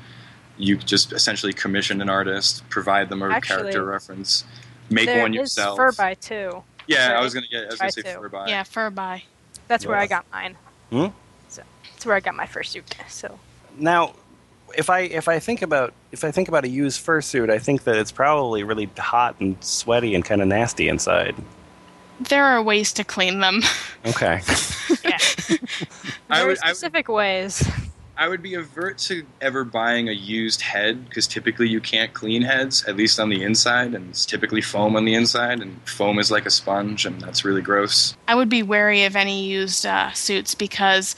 [0.57, 4.43] you just essentially commission an artist provide them a Actually, character reference
[4.89, 6.61] make There one is yourself FurBuy too.
[6.87, 8.19] yeah i was gonna get i was gonna say try to.
[8.19, 9.23] FurBuy Yeah, fur by.
[9.69, 10.03] That's where Yeah.
[10.03, 10.57] I got mine.
[10.89, 11.07] Hmm?
[11.47, 11.61] So
[11.93, 12.83] that's where I got my first suit.
[13.07, 13.39] So
[13.77, 14.15] Now,
[14.77, 17.83] if I if I think about if I think about a used fursuit, I think
[17.85, 21.35] that it's probably really hot and sweaty and kind of nasty inside.
[22.19, 23.61] There are ways to clean them.
[24.05, 24.41] Okay.
[25.05, 25.17] yeah,
[26.29, 27.63] I very would, I, would, specific ways.
[28.19, 32.41] I would be avert to ever buying a used head because typically you can't clean
[32.41, 36.19] heads at least on the inside and it's typically foam on the inside and foam
[36.19, 38.17] is like a sponge and that's really gross.
[38.27, 41.15] I would be wary of any used uh, suits because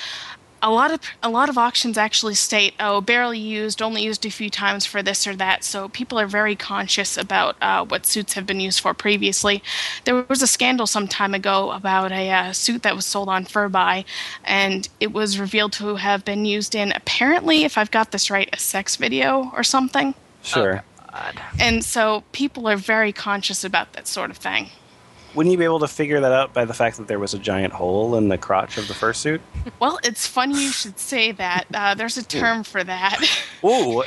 [0.62, 4.32] a lot of a lot of auctions actually state, "Oh, barely used, only used a
[4.32, 8.34] few times for this or that." So people are very conscious about uh, what suits
[8.34, 9.64] have been used for previously.
[10.06, 13.46] There was a scandal some time ago about a uh, suit that was sold on
[13.46, 14.06] FurBuy,
[14.44, 18.50] and it was revealed to have been used in apparently, if I've got this right,
[18.54, 20.14] a sex video or something.
[20.44, 20.84] Sure.
[21.12, 21.42] God.
[21.60, 24.70] And so people are very conscious about that sort of thing.
[25.36, 27.40] Wouldn't you be able to figure that out by the fact that there was a
[27.40, 29.40] giant hole in the crotch of the fursuit?
[29.80, 31.66] Well, it's funny you should say that.
[31.74, 33.20] Uh, there's a term for that.
[33.66, 34.04] Ooh,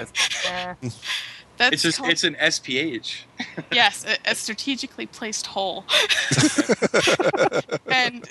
[1.56, 3.22] That's It's just called- it's an SPH.
[3.72, 5.84] yes, a, a strategically placed hole.
[7.86, 8.28] and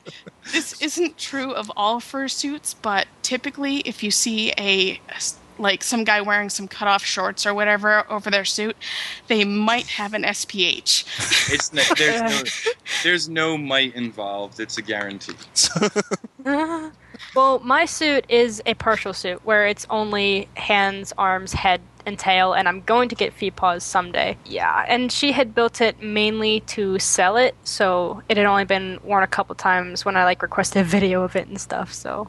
[0.52, 5.00] this isn't true of all fursuits, but typically, if you see a
[5.60, 8.76] like some guy wearing some cutoff shorts or whatever over their suit,
[9.28, 11.52] they might have an SPH.
[11.54, 12.72] It's no, there's no
[13.04, 14.60] there's no might involved.
[14.60, 15.34] It's a guarantee.
[17.36, 22.54] well, my suit is a partial suit where it's only hands, arms, head, and tail,
[22.54, 24.38] and I'm going to get feet paws someday.
[24.46, 29.00] Yeah, and she had built it mainly to sell it, so it had only been
[29.04, 31.94] worn a couple times when I like requested a video of it and stuff.
[31.94, 32.28] So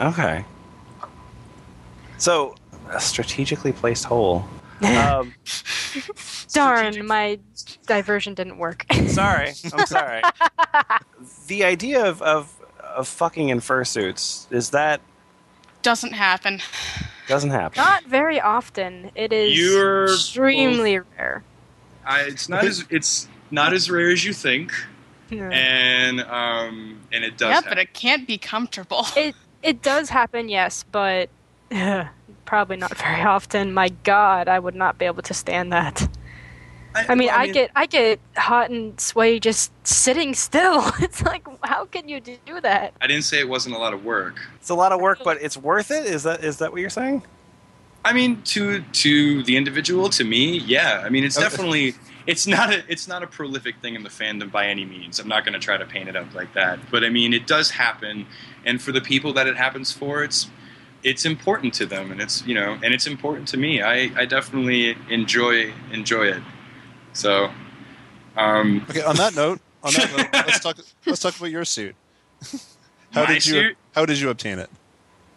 [0.00, 0.44] okay.
[2.18, 2.54] So,
[2.90, 4.44] a strategically placed hole.
[4.82, 5.34] Um,
[6.52, 7.38] darn, my
[7.86, 8.84] diversion didn't work.
[9.08, 10.22] sorry, I'm sorry.
[11.46, 12.52] the idea of, of
[12.82, 15.00] of fucking in fursuits is that
[15.82, 16.60] Doesn't happen.
[17.28, 17.76] doesn't happen.
[17.82, 19.10] Not very often.
[19.14, 21.42] It is You're extremely rare.
[22.06, 24.72] I, it's not as it's not as rare as you think,
[25.30, 25.48] Yeah.
[25.50, 27.48] and um and it does.
[27.48, 27.70] yeah, happen.
[27.70, 29.06] but it can't be comfortable.
[29.16, 31.28] It it does happen, yes, but
[32.44, 33.72] probably not very often.
[33.74, 36.08] My God, I would not be able to stand that.
[36.94, 40.82] I mean, well, I get I get hot and sweaty just sitting still.
[41.00, 42.94] It's like, how can you do that?
[43.02, 44.40] I didn't say it wasn't a lot of work.
[44.60, 46.06] It's a lot of work, but it's worth it.
[46.06, 47.22] Is that is that what you're saying?
[48.04, 51.02] I mean, to to the individual, to me, yeah.
[51.04, 51.44] I mean, it's Okay.
[51.48, 51.94] definitely
[52.26, 55.18] it's not a it's not a prolific thing in the fandom by any means.
[55.20, 57.46] I'm not going to try to paint it up like that, but I mean, it
[57.46, 58.26] does happen,
[58.64, 60.48] and for the people that it happens for, it's
[61.02, 63.82] it's important to them, and it's you know, and it's important to me.
[63.82, 66.42] I I definitely enjoy enjoy it.
[67.12, 67.50] So,
[68.36, 70.76] um, Okay, on that note, on that note, let's talk.
[71.06, 71.94] Let's talk about your suit.
[73.12, 73.52] How My did you?
[73.52, 73.76] suit?
[73.94, 74.68] How did you obtain it?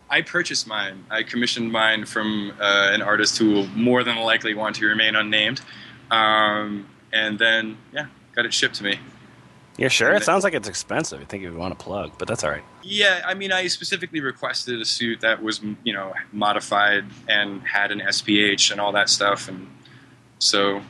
[0.10, 1.06] I purchased mine.
[1.12, 5.16] I commissioned mine from uh, an artist who will more than likely want to remain
[5.16, 5.62] unnamed,
[6.12, 9.00] um, and then yeah, got it shipped to me.
[9.80, 10.12] You're sure?
[10.12, 11.22] It sounds like it's expensive.
[11.22, 12.64] I think you would want to plug, but that's all right.
[12.84, 17.92] Yeah, I mean, I specifically requested a suit that was, you know, modified and had
[17.94, 19.70] an SPH and all that stuff, and
[20.38, 20.82] so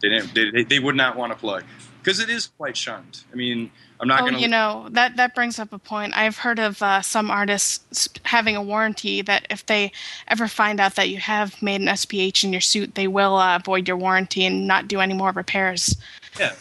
[0.00, 0.34] they didn't.
[0.34, 1.64] They, they, they would not want to plug
[1.98, 3.24] because it is quite shunned.
[3.30, 4.40] I mean, I'm not oh, going to.
[4.40, 6.16] you know that that brings up a point.
[6.16, 9.92] I've heard of uh, some artists having a warranty that if they
[10.28, 13.58] ever find out that you have made an SPH in your suit, they will uh,
[13.58, 15.94] void your warranty and not do any more repairs.
[16.40, 16.54] yeah,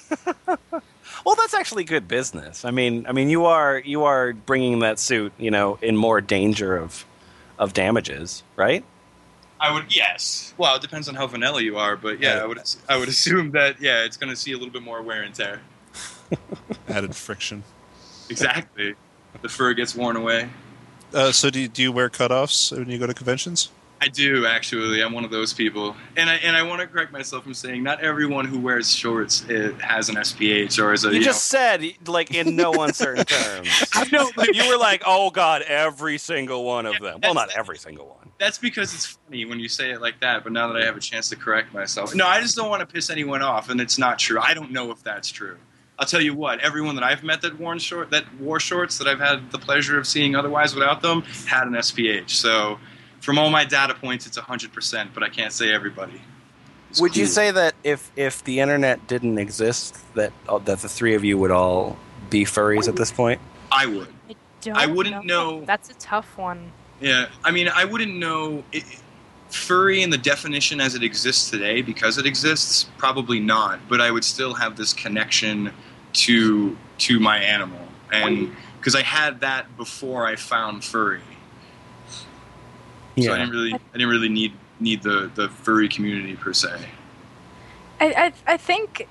[1.26, 2.66] Well, that's actually good business.
[2.66, 6.22] I mean, I mean, you are you are bringing that suit, you know, in more
[6.22, 7.06] danger of
[7.58, 8.84] of damages, right?
[9.60, 9.96] I would.
[9.96, 10.54] Yes.
[10.58, 12.60] Well, it depends on how vanilla you are, but yeah, I would.
[12.90, 15.34] I would assume that yeah, it's going to see a little bit more wear and
[15.34, 15.62] tear.
[16.90, 17.64] Added friction.
[18.30, 18.96] Exactly.
[19.42, 20.50] The fur gets worn away.
[21.14, 23.70] Uh, so do you, do you wear cutoffs when you go to conventions?
[24.04, 25.02] I do actually.
[25.02, 27.84] I'm one of those people, and I and I want to correct myself from saying
[27.84, 31.46] not everyone who wears shorts it has an SPH or is a You you just
[31.46, 33.70] said like in no uncertain terms.
[33.94, 37.52] I know, but- you were like, "Oh God, every single one of them." Well, not
[37.56, 38.32] every single one.
[38.39, 40.98] That's because it's funny when you say it like that, but now that I have
[40.98, 42.13] a chance to correct myself.
[42.13, 44.39] No, I just don't want to piss anyone off, and it's not true.
[44.42, 45.58] I don't know if that's true.
[45.98, 49.08] I'll tell you what, everyone that I've met that worn short that wore shorts that
[49.08, 52.32] I've had the pleasure of seeing otherwise without them had an SPH.
[52.32, 52.80] So
[53.24, 56.20] from all my data points it's 100%, but I can't say everybody.
[56.90, 60.90] It's Would you say that if if the internet didn't exist, that uh, that the
[60.90, 61.98] three of you would all
[62.30, 63.40] be furries at this point?
[63.72, 64.10] I would?
[64.30, 66.72] I, don't I wouldn't know- That's a tough one.
[67.00, 68.84] Yeah, I mean, I wouldn't know it,
[69.50, 72.88] furry in the definition as it exists today because it exists.
[72.98, 75.72] Probably not, but I would still have this connection
[76.26, 81.22] to to my animal, and because I had that before I found furry,
[83.19, 86.69] so I didn't really, I didn't really need need the the furry community per se.
[87.99, 88.06] I,
[88.47, 89.08] I, I think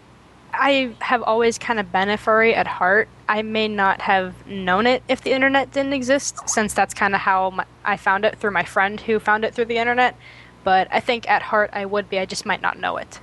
[0.53, 3.09] I have always kind of been a furry at heart.
[3.29, 7.21] I may not have known it if the internet didn't exist, since that's kind of
[7.21, 10.17] how my, I found it through my friend who found it through the internet.
[10.65, 12.19] But I think at heart I would be.
[12.19, 13.21] I just might not know it.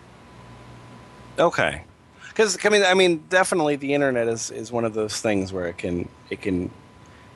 [1.38, 1.84] Okay.
[2.30, 5.68] Because I mean, I mean, definitely the internet is, is one of those things where
[5.68, 6.72] it can it can,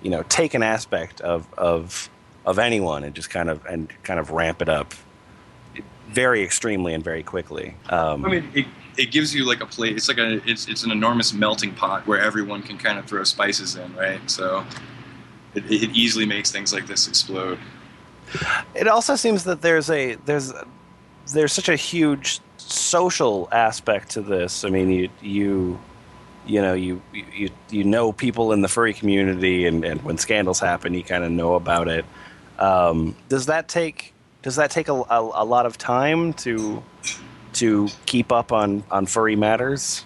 [0.02, 2.10] you know, take an aspect of of
[2.46, 4.94] of anyone and just kind of and kind of ramp it up
[6.10, 7.76] very extremely and very quickly.
[7.90, 8.66] Um, I mean, it,
[8.98, 9.96] it gives you like a plate.
[9.96, 13.24] It's like a it's it's an enormous melting pot where everyone can kind of throw
[13.24, 14.22] spices in, right?
[14.30, 14.66] So
[15.56, 17.60] it, it easily makes things like this explode.
[18.76, 20.54] it also seems that there's a there's
[21.34, 24.64] there's such a huge social aspect to this.
[24.64, 25.80] I mean, you you
[26.46, 30.60] you know you you you know people in the furry community, and, and when scandals
[30.60, 32.06] happen, you kind of know about it.
[32.60, 36.84] Um, does that take does that take a, a, a lot of time to
[37.54, 40.06] to keep up on on furry matters?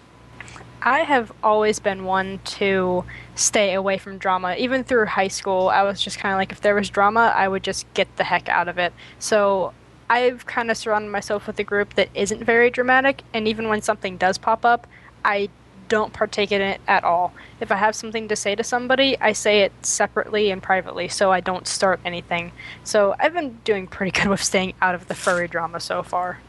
[0.81, 3.03] I have always been one to
[3.35, 4.55] stay away from drama.
[4.57, 7.47] Even through high school, I was just kind of like, if there was drama, I
[7.47, 8.93] would just get the heck out of it.
[9.19, 9.73] So
[10.09, 13.81] I've kind of surrounded myself with a group that isn't very dramatic, and even when
[13.81, 14.87] something does pop up,
[15.25, 15.49] I
[15.87, 17.33] don't partake in it at all.
[17.59, 21.31] If I have something to say to somebody, I say it separately and privately, so
[21.31, 22.51] I don't start anything.
[22.83, 26.39] So I've been doing pretty good with staying out of the furry drama so far.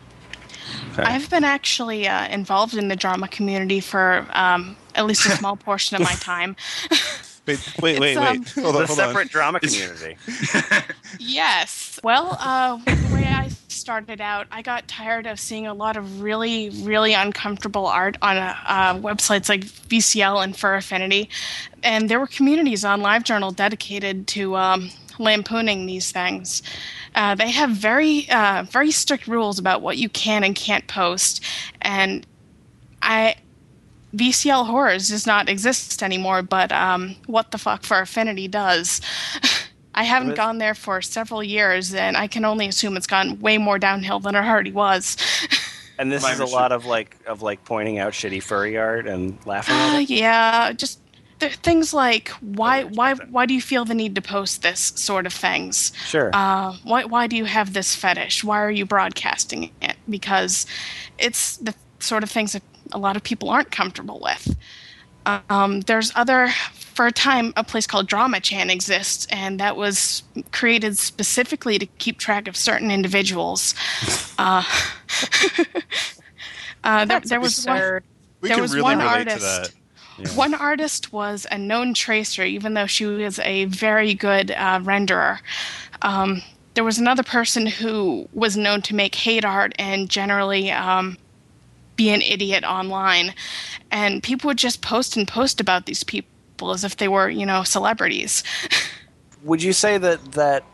[0.92, 1.03] Okay.
[1.03, 5.57] I've been actually uh, involved in the drama community for um, at least a small
[5.57, 6.57] portion of my time.
[7.49, 8.59] Wait, wait, wait, It's, wait.
[8.59, 9.27] um, hold on, the hold separate on.
[9.29, 10.17] drama community.
[11.19, 11.99] Yes.
[12.05, 16.21] Well, uh, the way I started out, I got tired of seeing a lot of
[16.21, 21.29] really, really uncomfortable art on uh, uh, websites like VCL and Fur Affinity,
[21.83, 26.63] and there were communities on LiveJournal dedicated to um, lampooning these things.
[27.15, 31.43] Uh, they have very, uh, very strict rules about what you can and can't post,
[31.81, 32.27] and
[33.03, 33.37] I.
[34.14, 39.01] VCL Horrors does not exist anymore, but um, what the fuck Fur Affinity does.
[39.94, 43.40] I haven't With- gone there for several years, and I can only assume it's gone
[43.40, 45.16] way more downhill than it already was.
[46.01, 49.09] And this My is a lot of like of like pointing out shitty furry art
[49.09, 50.11] and laughing Uh, at it.
[50.11, 51.01] yeah, just
[51.40, 55.27] th- things like why why why do you feel the need to post this sort
[55.27, 55.90] of things?
[56.07, 56.31] Sure.
[56.33, 58.44] Uh, why why do you have this fetish?
[58.44, 59.97] Why are you broadcasting it?
[60.09, 60.66] Because
[61.18, 64.57] it's the sort of things that a lot of people aren't comfortable with.
[65.51, 70.22] Um, there's other for a time a place called Drama Chan exists, and that was
[70.53, 73.74] created specifically to keep track of certain individuals.
[74.38, 74.62] uh,
[76.85, 78.05] uh, there, That's there was one, absurd.
[78.40, 79.37] We there can was really one relate artist.
[79.37, 79.74] to that.
[80.18, 80.37] Yeah.
[80.37, 85.38] One artist was a known tracer, even though she was a very good uh, renderer.
[86.03, 86.42] Um,
[86.74, 91.18] there was another person who was known to make hate art and generally um,
[91.99, 93.35] be an idiot online.
[93.91, 97.45] And people would just post and post about these people as if they were, you
[97.45, 98.43] know, celebrities.
[99.45, 100.65] Would you say that that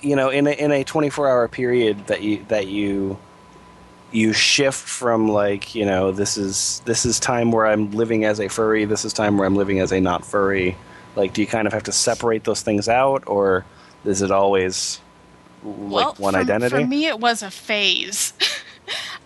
[0.00, 3.18] you know in a in a 24 hour period that you that you
[4.12, 8.38] you shift from like you know this is this is time where I'm living as
[8.38, 10.76] a furry this is time where I'm living as a not furry
[11.16, 13.64] like do you kind of have to separate those things out or
[14.04, 15.00] is it always
[15.66, 18.32] like one for, identity For me, it was a phase.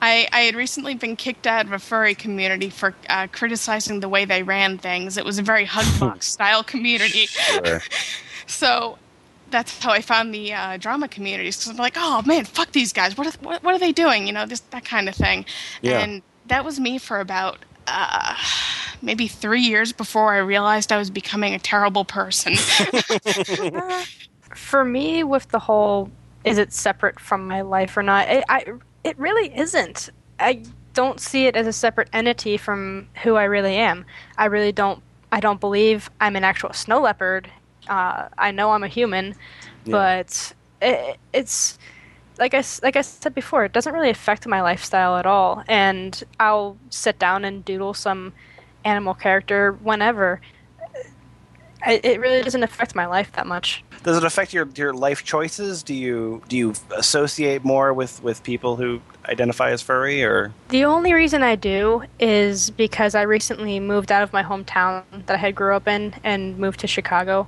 [0.01, 4.09] I, I had recently been kicked out of a furry community for uh, criticizing the
[4.09, 5.17] way they ran things.
[5.17, 7.27] It was a very hugbox style community.
[7.27, 7.81] Sure.
[8.47, 8.99] So
[9.51, 11.57] that's how I found the uh, drama communities.
[11.57, 13.17] Because I'm like, oh man, fuck these guys.
[13.17, 14.27] What are, what, what are they doing?
[14.27, 15.45] You know, this that kind of thing.
[15.83, 16.01] Yeah.
[16.01, 18.35] And that was me for about uh,
[19.03, 22.57] maybe three years before I realized I was becoming a terrible person.
[24.55, 26.11] For me, with the whole
[26.45, 28.65] is it separate from my life or not, it, I,
[29.05, 30.11] it really isn't.
[30.39, 30.63] I
[30.95, 34.05] don't see it as a separate entity from who I really am.
[34.37, 35.03] I really don't.
[35.33, 37.49] I don't believe I'm an actual snow leopard.
[37.89, 39.35] Uh, I know I'm a human,
[39.85, 39.93] Yeah.
[39.93, 41.79] but it, it's
[42.39, 43.65] like I like I said before.
[43.65, 48.33] It doesn't really affect my lifestyle at all, and I'll sit down and doodle some
[48.85, 50.41] animal character whenever.
[51.83, 53.83] I, it really doesn't affect my life that much.
[54.03, 58.43] does it affect your your life choices do you do you associate more with with
[58.43, 63.79] people who identify as furry or The only reason I do is because I recently
[63.81, 67.47] moved out of my hometown that I had grew up in and moved to Chicago.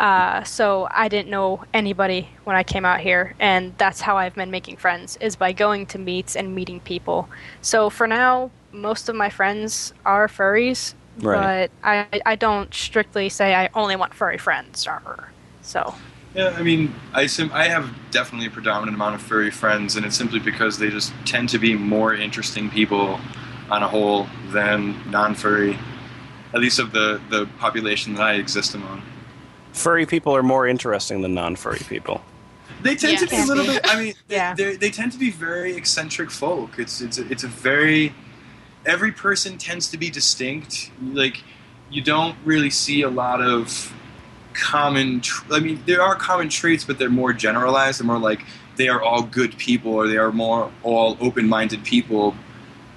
[0.00, 4.34] Uh, so I didn't know anybody when I came out here, and that's how I've
[4.34, 7.28] been making friends is by going to meets and meeting people.
[7.60, 11.70] So for now, most of my friends are furries, Right.
[11.82, 14.86] but I I don't strictly say I only want furry friends.
[14.86, 15.30] Arr.
[15.62, 15.94] So
[16.34, 20.06] Yeah, I mean, I sim- I have definitely a predominant amount of furry friends, and
[20.06, 23.20] it's simply because they just tend to be more interesting people
[23.70, 25.78] on a whole than non-furry,
[26.54, 29.02] at least of the the population that I exist among.
[29.72, 32.20] furry people are more interesting than non-furry people
[32.82, 33.48] They tend to be a Yes.
[33.48, 33.80] little bit.
[33.84, 34.54] I mean, Yeah.
[34.54, 36.78] they they tend to be very eccentric folk.
[36.78, 38.12] It's it's a, it's a very
[38.86, 40.90] every person tends to be distinct.
[41.02, 41.42] Like
[41.90, 43.92] you don't really see a lot of
[44.54, 45.20] common.
[45.20, 48.00] Tr- I mean, there are common traits, but they're more generalized.
[48.00, 48.44] They're more like
[48.76, 52.34] they are all good people, or they are more all open-minded people.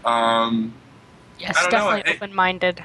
[0.05, 0.73] Um,
[1.39, 2.83] yes, I don't know, definitely open-minded.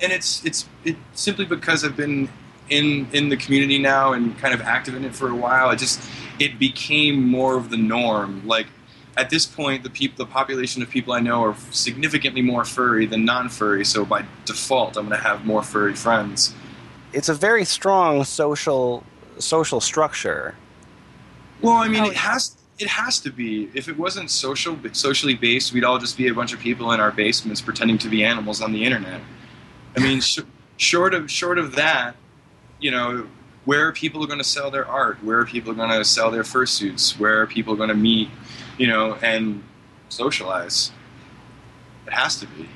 [0.00, 2.28] and it's it's it simply because I've been
[2.68, 5.70] in in the community now and kind of active in it for a while.
[5.70, 6.00] It just
[6.38, 8.46] it became more of the norm.
[8.46, 8.66] Like
[9.16, 13.06] at this point, the people, the population of people I know are significantly more furry
[13.06, 13.84] than non-furry.
[13.84, 16.54] So by default, I'm going to have more furry friends.
[17.12, 19.04] It's a very strong social
[19.38, 20.54] social structure.
[21.60, 23.68] Well, I mean, Oh, it has it has to be.
[23.74, 27.00] If it wasn't social socially based, we'd all just be a bunch of people in
[27.00, 29.20] our basements pretending to be animals on the internet.
[29.96, 30.40] I mean, sh-
[30.76, 32.14] short of short of that,
[32.78, 33.26] you know,
[33.64, 35.22] where are people going to sell their art?
[35.22, 37.18] Where are people going to sell their fursuits?
[37.18, 38.30] Where are people going to meet,
[38.80, 39.62] you know, and
[40.08, 40.90] socialize?
[42.06, 42.66] It has to be.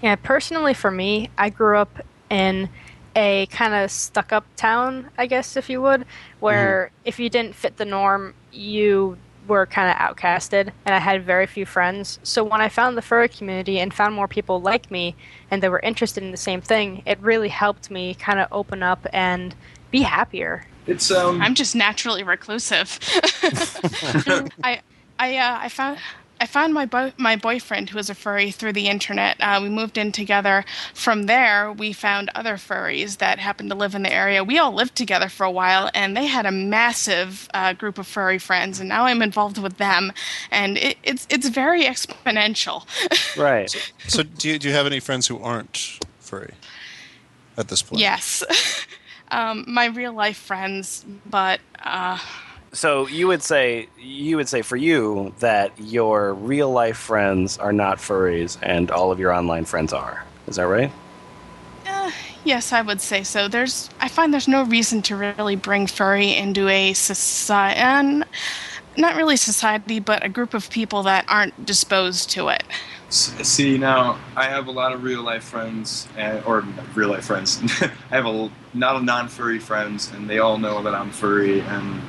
[0.00, 2.00] Yeah, personally for me, I grew up
[2.30, 2.68] in
[3.16, 6.06] a kind of stuck up town, I guess, if you would,
[6.38, 11.24] where if you didn't fit the norm, you were kind of outcasted, and I had
[11.24, 12.20] very few friends.
[12.22, 15.16] So when I found the furry community and found more people like me
[15.50, 18.84] and that were interested in the same thing, it really helped me kind of open
[18.84, 19.56] up and
[19.90, 20.66] be happier.
[20.86, 21.42] It's um.
[21.42, 22.98] I'm just naturally reclusive.
[24.62, 24.80] I
[25.20, 25.98] I uh, I found
[26.40, 29.36] I found my bo- my boyfriend who was a furry through the internet.
[29.38, 30.64] Uh, we moved in together.
[30.94, 34.42] From there, we found other furries that happened to live in the area.
[34.42, 38.06] We all lived together for a while, and they had a massive uh, group of
[38.06, 38.80] furry friends.
[38.80, 40.12] And now I'm involved with them,
[40.50, 42.86] and it, it's it's very exponential.
[43.36, 43.70] Right.
[44.08, 46.54] So, do you, do you have any friends who aren't furry
[47.56, 48.00] at this point?
[48.00, 48.42] yes,
[49.30, 51.60] um, my real life friends, but.
[51.78, 52.18] Uh,
[52.72, 57.72] So you would say you would say for you that your real life friends are
[57.72, 60.24] not furries and all of your online friends are.
[60.46, 60.92] Is that right?
[61.86, 62.10] Uh,
[62.44, 63.48] yes, I would say so.
[63.48, 68.24] There's, I find there's no reason to really bring furry into a society, and
[68.96, 72.62] not really society, but a group of people that aren't disposed to it.
[73.10, 76.64] See now, I have a lot of real life friends, and, or
[76.94, 77.60] real life friends.
[77.82, 81.60] I have a not a non furry friends, and they all know that I'm furry,
[81.60, 82.00] and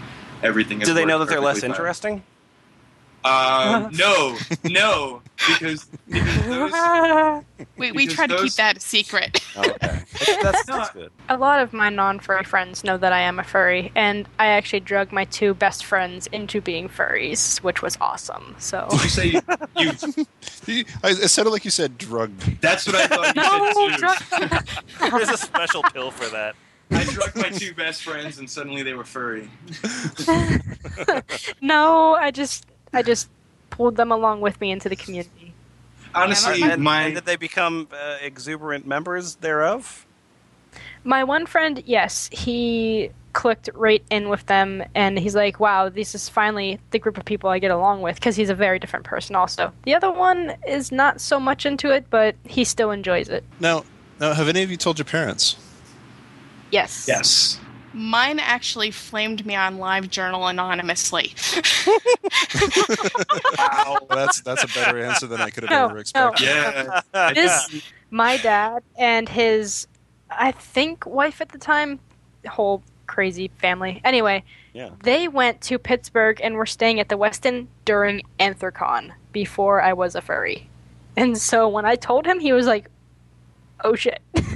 [0.43, 0.79] everything.
[0.79, 1.71] has Do they know that they're less fine.
[1.71, 2.23] interesting?
[3.23, 6.71] Um, no, no, because, because those,
[7.77, 9.43] We, we Because try to keep that a secret.
[9.55, 9.75] Oh, okay.
[9.77, 11.11] That's, that's, that's good.
[11.29, 14.47] A lot of my non furry friends know that I am a furry, and I
[14.47, 18.55] actually drug my two best friends into being furries, which was awesome.
[18.59, 18.87] So.
[18.89, 19.41] did you say you?
[19.77, 19.91] you
[20.67, 22.35] You- I, it sounded like you said drug.
[22.61, 24.47] that's what I thought you No, said too.
[24.99, 26.55] drug- There's a special pill for that.
[26.91, 29.49] I drugged my two best friends, and suddenly they were furry.
[31.61, 33.29] no, I just, I just
[33.69, 35.53] pulled them along with me into the community.
[36.13, 40.05] Honestly, And, my and did they become uh, exuberant members thereof?
[41.03, 46.13] My one friend, yes, he clicked right in with them, and he's like, "Wow, this
[46.13, 49.05] is finally the group of people I get along with." Because he's a very different
[49.05, 49.35] person.
[49.35, 53.43] Also, the other one is not so much into it, but he still enjoys it.
[53.59, 53.83] Now,
[54.19, 55.55] now, have any of you told your parents?
[56.71, 57.05] Yes.
[57.07, 57.59] yes.
[57.93, 61.33] Mine actually flamed me on LiveJournal anonymously.
[63.57, 66.45] Wow, that's that's a better answer than I could have No, ever expected.
[66.45, 66.51] No.
[67.13, 67.31] Yeah.
[67.33, 69.87] This, my dad and his,
[70.29, 71.99] I think, wife at the time,
[72.47, 73.99] whole crazy family.
[74.05, 74.43] Anyway,
[74.73, 74.89] Yeah.
[75.03, 80.15] they went to Pittsburgh and were staying at the Westin during Anthrocon before I was
[80.15, 80.69] a furry.
[81.17, 82.87] And so when I told him, he was like,
[83.83, 84.21] "Oh shit!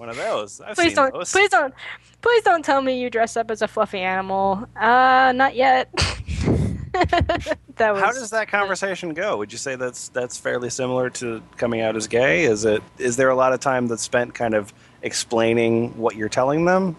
[0.00, 0.62] One of those.
[0.62, 1.30] I've please seen don't, those.
[1.30, 1.74] please don't,
[2.22, 4.66] please don't tell me you dress up as a fluffy animal.
[4.74, 5.90] Uh, not yet."
[6.94, 7.58] that
[7.92, 9.36] was How does that conversation go?
[9.36, 12.44] Would you say that's that's fairly similar to coming out as gay?
[12.44, 14.72] Is it is there a lot of time that's spent kind of
[15.02, 16.96] explaining what you're telling them?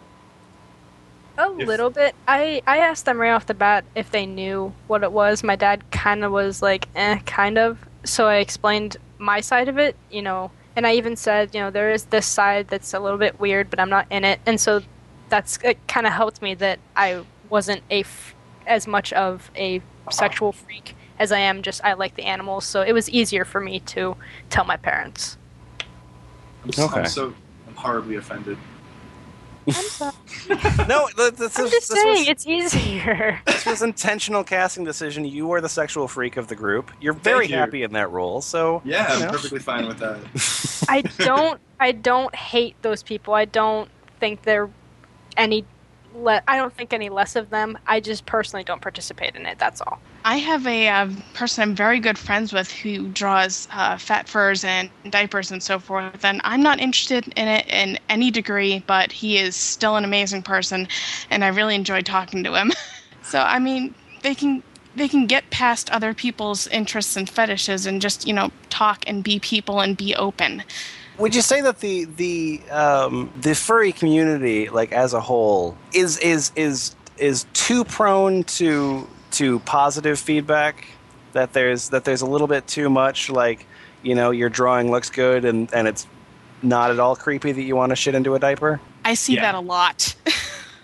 [1.39, 2.13] A If- little bit.
[2.27, 5.43] I I asked them right off the bat if they knew what it was.
[5.43, 7.79] My dad kind of was like, eh, kind of.
[8.03, 11.69] So I explained my side of it, you know, and I even said, you know,
[11.71, 14.59] there is this side that's a little bit weird, but I'm not in it, and
[14.59, 14.81] so
[15.29, 15.77] that's it.
[15.87, 20.95] Kind of helped me that I wasn't a f- as much of a sexual freak
[21.19, 21.61] as I am.
[21.61, 24.15] Just I like the animals, so it was easier for me to
[24.49, 25.37] tell my parents.
[26.63, 26.99] I'm, Okay.
[27.01, 27.33] I'm so
[27.67, 28.57] I'm horribly offended.
[29.67, 30.13] I'm, sorry.
[30.87, 33.39] No, th- this, I'm is, just this saying was, it's easier.
[33.45, 35.23] this was intentional casting decision.
[35.25, 36.91] You are the sexual freak of the group.
[36.99, 37.55] You're very you.
[37.55, 38.41] happy in that role.
[38.41, 39.31] So Yeah, you I'm know.
[39.31, 40.85] perfectly fine with that.
[40.89, 43.33] I don't I don't hate those people.
[43.33, 43.89] I don't
[44.19, 44.69] think they're
[45.37, 45.65] any
[46.13, 47.77] le- I don't think any less of them.
[47.87, 49.59] I just personally don't participate in it.
[49.59, 49.99] That's all.
[50.23, 54.63] I have a uh, person I'm very good friends with who draws uh, fat furs
[54.63, 59.11] and diapers and so forth, and I'm not interested in it in any degree, but
[59.11, 60.87] he is still an amazing person,
[61.29, 62.71] and I really enjoy talking to him.
[63.23, 64.61] so I mean, they can
[64.95, 69.23] they can get past other people's interests and fetishes and just you know talk and
[69.23, 70.63] be people and be open.
[71.21, 76.17] Would you say that the the um, the furry community, like as a whole, is
[76.17, 80.87] is is is too prone to to positive feedback
[81.33, 83.65] That there's that there's a little bit too much like,
[84.03, 86.07] you know, your drawing looks good and and it's
[86.63, 88.79] not at all creepy that you want to shit into a diaper.
[89.05, 89.43] I see Yeah.
[89.43, 90.15] that a lot.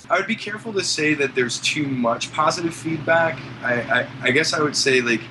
[0.09, 3.37] I would be careful to say that there's too much positive feedback.
[3.61, 5.21] I, I, I guess I would say like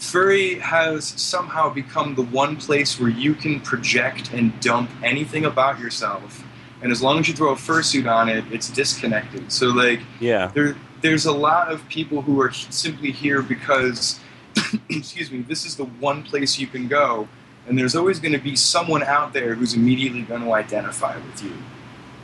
[0.00, 5.78] furry has somehow become the one place where you can project and dump anything about
[5.78, 6.42] yourself,
[6.82, 9.52] and as long as you throw a fursuit on it, it's disconnected.
[9.52, 10.50] So like Yeah.
[10.54, 14.20] there there's a lot of people who are simply here because
[14.90, 17.26] excuse me this is the one place you can go
[17.66, 21.42] and there's always going to be someone out there who's immediately going to identify with
[21.42, 21.52] you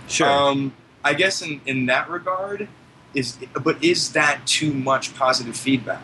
[0.08, 0.28] Sure.
[0.28, 0.74] um,
[1.04, 2.68] i guess in, in that regard
[3.14, 6.02] is but is that too much positive feedback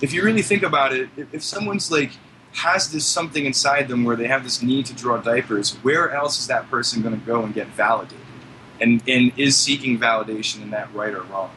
[0.00, 2.12] if you really think about it if, someone's like
[2.52, 6.38] has this something inside them where they have this need to draw diapers where else
[6.38, 8.18] is that person going to go and get validated
[8.80, 11.50] and and is seeking validation in that right or wrong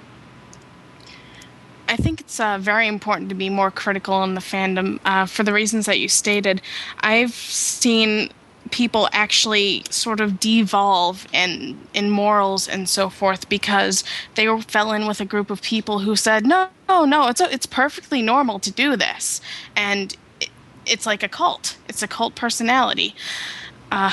[1.89, 5.43] I think it's uh, very important to be more critical in the fandom uh, for
[5.43, 6.61] the reasons that you stated.
[6.99, 8.29] I've seen
[8.72, 14.03] people actually sort of devolve in in morals and so forth because
[14.36, 17.65] they fell in with a group of people who said no no no it's it's
[17.65, 19.41] perfectly normal to do this.
[19.76, 20.49] And it,
[20.86, 21.78] it's like a cult.
[21.88, 23.15] It's a cult personality.
[23.91, 24.11] Uh,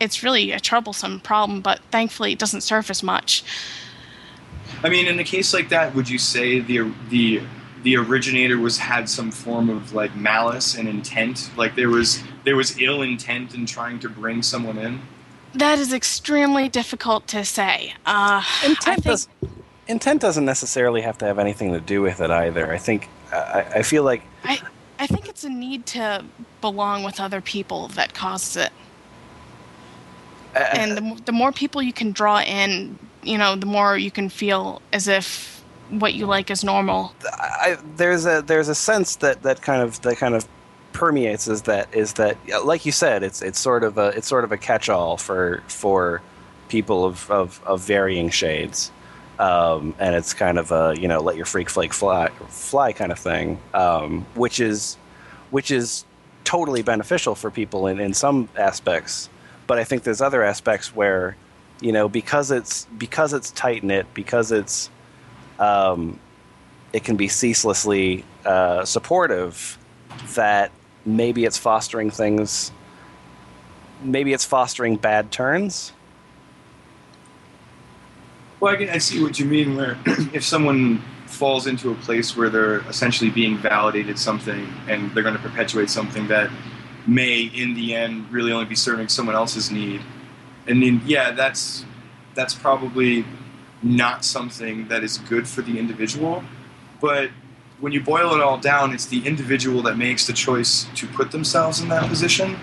[0.00, 3.44] it's really a troublesome problem but thankfully it doesn't surface much.
[4.82, 7.42] I mean, in a case like that, would you say the the
[7.82, 11.50] the originator was had some form of like malice and intent?
[11.56, 14.98] Like there was there was ill intent in trying to bring someone in.
[15.52, 17.92] That is extremely difficult to say.
[18.06, 19.28] Uh, intent, think does,
[19.86, 22.72] intent doesn't necessarily have to have anything to do with it either.
[22.72, 24.62] I think I, I feel like I,
[24.98, 26.24] I think it's a need to
[26.62, 28.72] belong with other people that causes it.
[30.56, 34.10] uh, And the, the more people you can draw in, you know, the more you
[34.10, 37.12] can feel as if what you like is normal.
[37.30, 40.48] I, there's a there's a sense that, that kind of that kind of
[40.92, 44.44] permeates is that is that like you said it's it's sort of a it's sort
[44.44, 46.22] of a catch-all for for
[46.68, 48.92] people of, of, of varying shades.
[49.38, 53.12] Um, and it's kind of a you know let your freak flake fly fly kind
[53.12, 54.96] of thing um, which is
[55.50, 56.04] which is
[56.42, 59.28] totally beneficial for people in, in some aspects.
[59.66, 61.36] But I think there's other aspects where
[61.80, 64.90] you know because it's because it's tight knit because it's
[65.60, 66.18] um,
[66.92, 69.78] it can be ceaselessly uh, supportive
[70.34, 70.72] that
[71.16, 72.72] maybe it's fostering things
[74.02, 75.92] maybe it's fostering bad turns
[78.60, 79.76] Well, I, can, I see what you mean.
[79.76, 79.96] Where
[80.32, 85.36] if someone falls into a place where they're essentially being validated something, and they're going
[85.36, 86.50] to perpetuate something that
[87.06, 90.02] may, in the end, really only be serving someone else's need.
[90.66, 91.84] And then, yeah, that's
[92.34, 93.24] that's probably
[93.82, 96.42] not something that is good for the individual.
[97.00, 97.30] But
[97.80, 101.30] when you boil it all down, it's the individual that makes the choice to put
[101.30, 102.58] themselves in that position.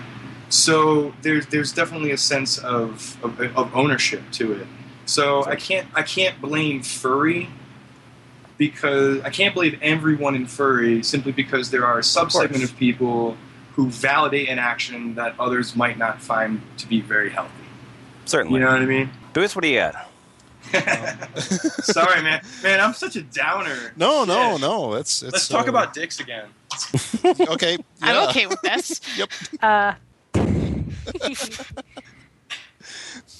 [0.48, 4.66] So there's there's definitely a sense of, of, of ownership to it.
[5.06, 7.48] So I can't I can't blame furry
[8.58, 13.36] because I can't blame everyone in furry simply because there are a subsegment of people
[13.74, 17.52] who validate an action that others might not find to be very healthy.
[18.24, 19.10] certainly You know what I mean?
[19.34, 20.08] Boots, what do you got
[21.82, 22.42] Sorry, man.
[22.62, 23.92] Man, I'm such a downer.
[23.96, 24.60] No, no, Shit.
[24.60, 24.94] no.
[24.94, 26.48] It's, it's Let's talk uh, about dicks again.
[27.48, 29.00] Okay, I'm okay with this.
[29.16, 29.30] Yep.
[29.62, 29.94] Uh,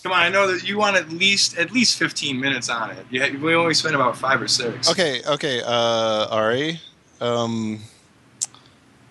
[0.03, 3.05] Come on, I know that you want at least at least 15 minutes on it.
[3.11, 4.89] You, we only spent about five or six.
[4.91, 5.63] Okay, okay.
[5.65, 6.81] Uh, Ari,
[7.21, 7.81] um,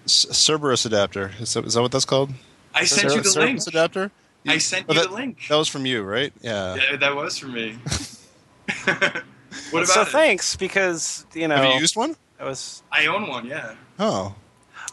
[0.05, 1.31] C- Cerberus adapter.
[1.39, 2.31] Is that, is that what that's called?
[2.73, 3.75] I sent Cer- you the Cerberus link.
[3.75, 4.11] adapter.
[4.47, 5.39] I sent Oh, you that, the link.
[5.49, 6.31] That was from you, right?
[6.41, 6.75] Yeah.
[6.75, 7.77] Yeah, that was from me.
[8.85, 10.07] what about so it?
[10.09, 12.15] thanks because you know Have you used one?
[12.39, 13.45] it was I own one.
[13.45, 13.75] Yeah.
[13.99, 14.35] Oh,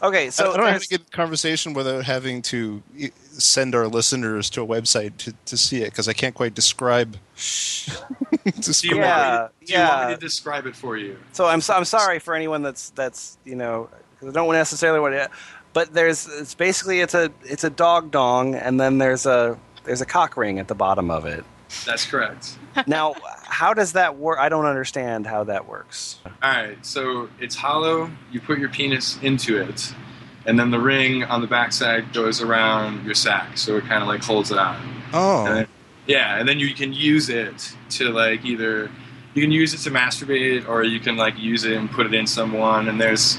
[0.01, 2.81] okay so so I don't have there's- a good conversation without having to
[3.21, 7.17] send our listeners to a website to, to see it because I can't quite describe.
[8.31, 10.07] Do you, describe Yeah, want, me, do you want yeah.
[10.09, 11.17] me to describe it for you?
[11.31, 13.89] So I'm so, I'm sorry for anyone that's that's you know
[14.19, 15.29] 'cause I don't wanna necessarily want to,
[15.73, 20.01] but there's it's basically it's a it's a dog dong and then there's a there's
[20.01, 21.43] a cock ring at the bottom of it.
[21.85, 22.57] That's correct.
[22.87, 23.13] Now,
[23.43, 24.39] how does that work?
[24.39, 26.17] I don't understand how that works.
[26.25, 26.83] All right.
[26.83, 28.09] So it's hollow.
[28.31, 29.93] You put your penis into it,
[30.47, 34.07] and then the ring on the backside goes around your sack, so it kind of
[34.07, 35.03] like holds it on.
[35.13, 35.67] Oh, And then,
[36.07, 38.89] yeah, and then you can use it to like either
[39.35, 42.13] you can use it to masturbate, or you can like use it and put it
[42.15, 42.87] in someone.
[42.87, 43.37] And there's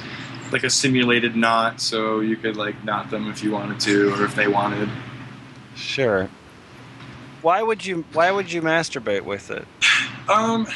[0.54, 4.24] like a simulated knot, so you could like knot them if you wanted to, or
[4.24, 4.88] if they wanted.
[5.76, 6.30] Sure.
[7.42, 9.66] Why would you Why would you masturbate with it?
[10.26, 10.66] Um,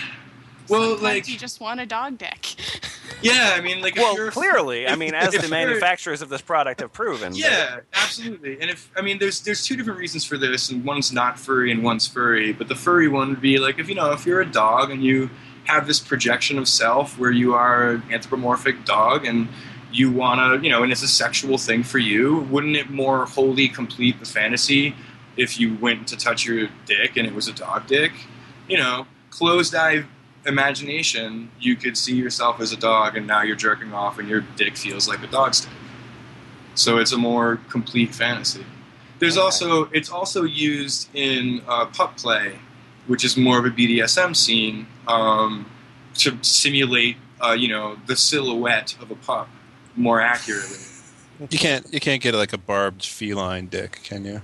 [0.68, 2.54] well, Sometimes like you just want a dog dick.
[3.22, 6.80] Yeah, I mean, like Well, you're clearly, I mean, as the manufacturers of this product
[6.82, 7.30] have proven.
[7.32, 8.60] but- Yeah, absolutely.
[8.60, 11.72] And if I mean, there's there's two different reasons for this, and one's not furry
[11.72, 12.52] and one's furry.
[12.52, 15.02] But the furry one would be like if you know if you're a dog and
[15.02, 15.30] you
[15.64, 19.48] have this projection of self where you are an anthropomorphic dog and
[19.92, 23.24] you want to you know and it's a sexual thing for you wouldn't it more
[23.26, 24.94] wholly complete the fantasy
[25.36, 28.12] if you went to touch your dick and it was a dog dick
[28.68, 30.04] you know closed eye
[30.46, 34.40] imagination you could see yourself as a dog and now you're jerking off and your
[34.56, 35.70] dick feels like a dog's dick
[36.74, 38.64] so it's a more complete fantasy.
[39.18, 39.42] There's Okay.
[39.44, 42.60] also it's also used in uh, pup play,
[43.08, 45.66] which is more of a BDSM scene um,
[46.18, 49.48] to simulate uh, you know the silhouette of a pup
[49.98, 50.78] more accurately.
[51.50, 54.40] You can't you can't get like a barbed feline dick, can you?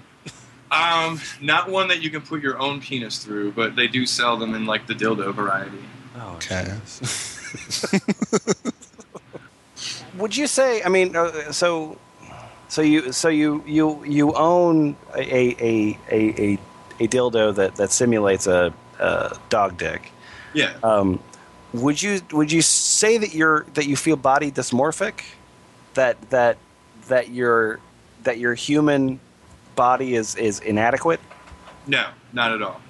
[0.71, 4.37] Um, not one that you can put your own penis through, but they do sell
[4.37, 5.79] them in like the dildo variety.
[6.17, 6.75] Oh, Okay.
[10.17, 10.83] would you say?
[10.83, 11.99] I mean, uh, so,
[12.69, 16.59] so you, so you, you, you own a a a a,
[17.01, 20.11] a dildo that that simulates a, a dog dick.
[20.55, 20.75] Yeah.
[20.83, 21.21] Um,
[21.73, 25.23] would you would you say that you're that you feel body dysmorphic,
[25.95, 26.59] that that
[27.09, 27.81] that your
[28.25, 29.21] that your human
[29.77, 31.21] body is is inadequate?
[31.87, 32.81] No, not at all.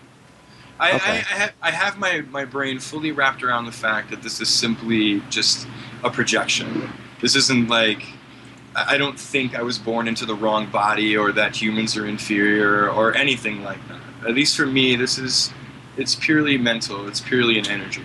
[0.79, 1.11] I, Okay.
[1.11, 4.41] I, I, have, I have my, my brain fully wrapped around the fact that this
[4.41, 5.69] is simply just
[6.03, 6.91] a projection.
[7.21, 8.03] This isn't like
[8.75, 12.07] I I don't think I was born into the wrong body or that humans are
[12.07, 14.01] inferior or anything like that.
[14.29, 15.53] At least for me, this is
[15.97, 17.07] it's purely mental.
[17.07, 18.03] It's purely an energy.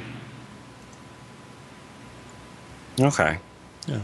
[3.00, 3.40] Okay.
[3.88, 4.02] Yeah.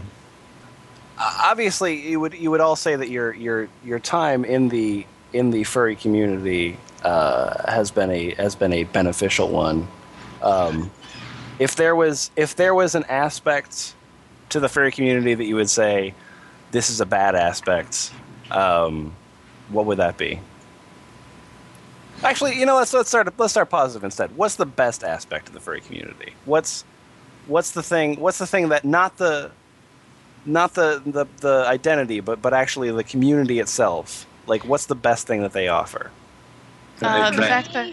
[1.18, 5.52] Obviously you would you would all say that your your your time in the in
[5.52, 9.88] the furry community uh, has been a has been a beneficial one.
[10.42, 10.92] Um,
[11.60, 13.94] if there was if there was an aspect
[14.50, 16.14] to the furry community that you would say
[16.72, 18.12] this is a bad aspect,
[18.52, 19.16] um,
[19.70, 20.40] what would that be?
[22.24, 24.36] Actually, you know, let's let's start let's start positive instead.
[24.36, 26.34] What's the best aspect of the furry community?
[26.46, 26.84] What's
[27.48, 28.20] what's the thing?
[28.20, 29.52] What's the thing that not the
[30.46, 34.28] not the, the, the identity, but but actually the community itself.
[34.48, 36.14] Like, what's the best thing that they offer?
[37.04, 37.44] Uh, the Right.
[37.44, 37.90] fact that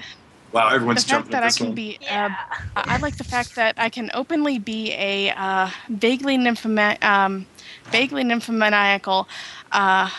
[0.53, 1.75] Wow, the everyone's fact jumping that at I can one.
[1.75, 2.31] be uh,
[2.77, 7.49] I like the fact that I can openly be a uh, vaguely nymphoma- um,
[7.91, 9.29] vaguely nymphomaniacal,
[9.73, 10.11] uh,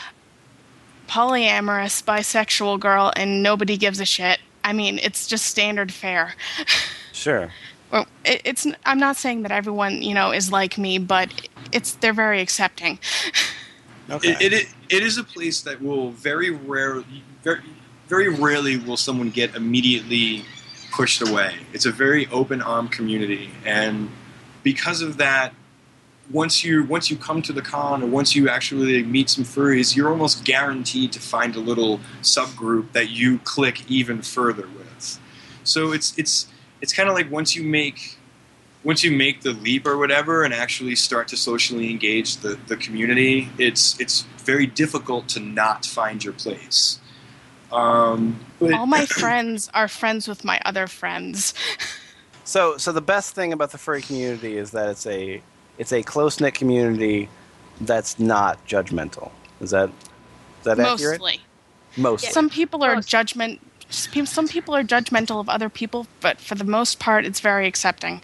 [1.09, 4.39] polyamorous, bisexual girl, and nobody gives a shit.
[4.63, 6.35] I mean, it's just standard fare.
[7.11, 7.55] Sure.
[7.93, 8.65] Well, it, it's.
[8.85, 11.29] I'm not saying that everyone, you know, is like me, but
[11.71, 12.97] it's they're very accepting.
[14.09, 14.35] Okay.
[14.41, 17.61] It, it, it is a place that will very rarely, very,
[18.07, 20.43] very rarely will someone get immediately
[20.91, 21.55] pushed away.
[21.71, 24.09] It's a very open arm community, and
[24.63, 25.53] because of that,
[26.31, 29.95] once you once you come to the con or once you actually meet some furries,
[29.95, 35.19] you're almost guaranteed to find a little subgroup that you click even further with.
[35.63, 36.47] So it's it's
[36.83, 38.17] it's kind of like once you make
[38.83, 42.75] once you make the leap or whatever and actually start to socially engage the, the
[42.75, 46.99] community, it's it's very difficult to not find your place.
[47.71, 51.53] Um, but All my friends are friends with my other friends.
[52.43, 55.41] so, so the best thing about the furry community is that it's a
[55.77, 57.29] it's a close knit community
[57.79, 59.31] that's not judgmental.
[59.61, 61.21] Is that is that accurate?
[61.21, 61.39] Mostly.
[61.95, 62.29] Mostly.
[62.31, 63.07] Some people are Most.
[63.07, 63.61] judgment.
[63.93, 68.21] Some people are judgmental of other people, but for the most part, it's very accepting.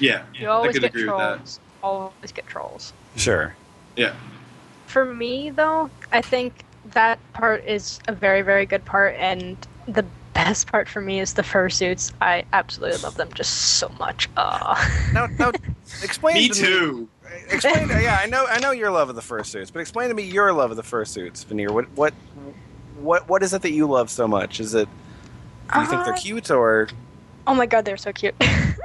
[0.00, 1.60] yeah, You I always could get agree trolls.
[1.82, 2.92] Always get trolls.
[3.16, 3.54] Sure.
[3.96, 4.14] Yeah,
[4.86, 9.56] For me, though, I think that part is a very, very good part, and
[9.86, 12.12] the best part for me is the fursuits.
[12.20, 14.28] I absolutely love them just so much.
[14.36, 14.74] Uh,
[15.12, 15.52] Now, now,
[16.02, 16.34] explain.
[16.36, 17.08] To me to too.
[17.50, 17.88] explain.
[17.88, 18.46] yeah, I know.
[18.48, 20.82] I know your love of the fursuits, but explain to me your love of the
[20.82, 21.70] fursuits, Veneer.
[21.72, 22.12] What what
[22.94, 24.60] what what is it that you love so much?
[24.60, 24.88] Is it
[25.72, 26.88] do you think they're Uh, cute or
[27.46, 28.34] Oh my god, they're so cute.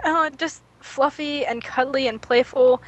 [0.04, 2.82] uh, just fluffy and cuddly and playful.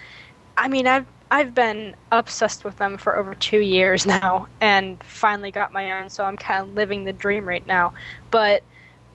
[0.58, 5.52] I mean, I've I've been obsessed with them for over two years now, and finally
[5.52, 6.10] got my own.
[6.10, 7.94] So I'm kind of living the dream right now.
[8.32, 8.64] But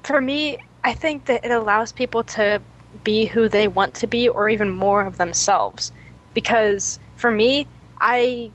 [0.05, 2.63] for me, I think that it allows people to
[3.05, 5.93] be who they want to be, or even more of themselves.
[6.35, 7.69] Because for me,
[8.01, 8.53] I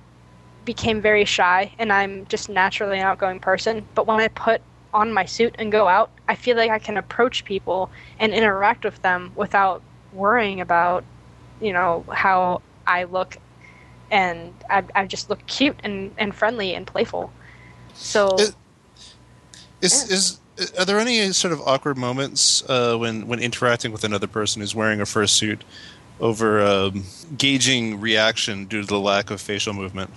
[0.66, 3.86] became very shy, and I'm just naturally an outgoing person.
[3.95, 4.62] But when I put
[4.93, 7.89] on my suit and go out, I feel like I can approach people
[8.20, 9.82] and interact with them without
[10.14, 11.03] worrying about,
[11.62, 13.38] you know, how I look.
[14.12, 17.32] And I, I just look cute and, and friendly and playful.
[17.93, 18.55] So, It-
[19.82, 20.39] Is is
[20.78, 24.76] are there any sort of awkward moments uh, when when interacting with another person who's
[24.76, 25.62] wearing a fursuit,
[26.20, 27.03] over um,
[27.38, 30.12] gauging reaction due to the lack of facial movement.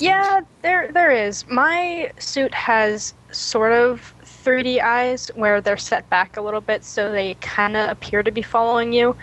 [0.00, 1.46] Yeah, there there is.
[1.48, 7.10] My suit has sort of 3D eyes where they're set back a little bit, so
[7.12, 9.16] they kind of appear to be following you.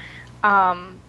[0.43, 0.99] Um,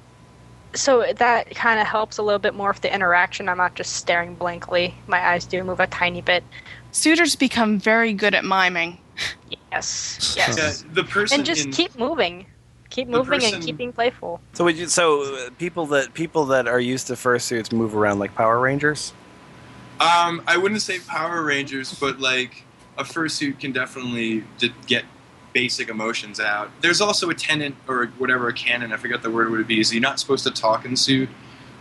[0.74, 3.48] so that kind of helps a little bit more with the interaction.
[3.48, 4.94] I'm not just staring blankly.
[5.06, 6.44] My eyes do move a tiny bit.
[6.92, 8.98] Suitors become very good at miming.
[9.72, 10.84] Yes, yes.
[10.84, 12.46] Yeah, the person and just in, keep moving,
[12.90, 14.40] keep moving, person- and keep being playful.
[14.52, 18.18] So would you, so uh, people that people that are used to fursuits move around
[18.18, 19.12] like Power Rangers?
[20.00, 22.64] Um, I wouldn't say Power Rangers, but like
[22.98, 25.04] a fursuit can definitely d- get
[25.52, 26.70] basic emotions out.
[26.82, 28.92] There's also a tenant or whatever a canon.
[28.92, 29.80] I forget the word would be.
[29.80, 31.28] Is you're not supposed to talk in suit,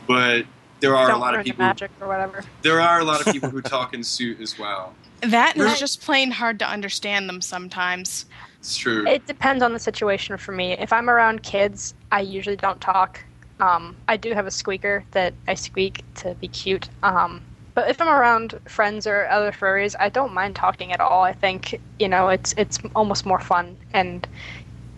[0.07, 0.45] but
[0.79, 1.65] there are Don't a lot learn of the people.
[1.65, 2.43] magic or whatever.
[2.61, 4.93] There are a lot of people who talk in suit as well.
[5.21, 5.71] That and Right.
[5.71, 8.25] it's just plain hard to understand them sometimes.
[8.59, 9.05] It's true.
[9.07, 10.73] It depends on the situation for me.
[10.73, 13.19] If I'm around kids, I usually don't talk.
[13.59, 16.89] Um, I do have a squeaker that I squeak to be cute.
[17.03, 17.41] Um,
[17.75, 21.23] but if I'm around friends or other furries, I don't mind talking at all.
[21.23, 24.27] I think you know it's it's almost more fun, and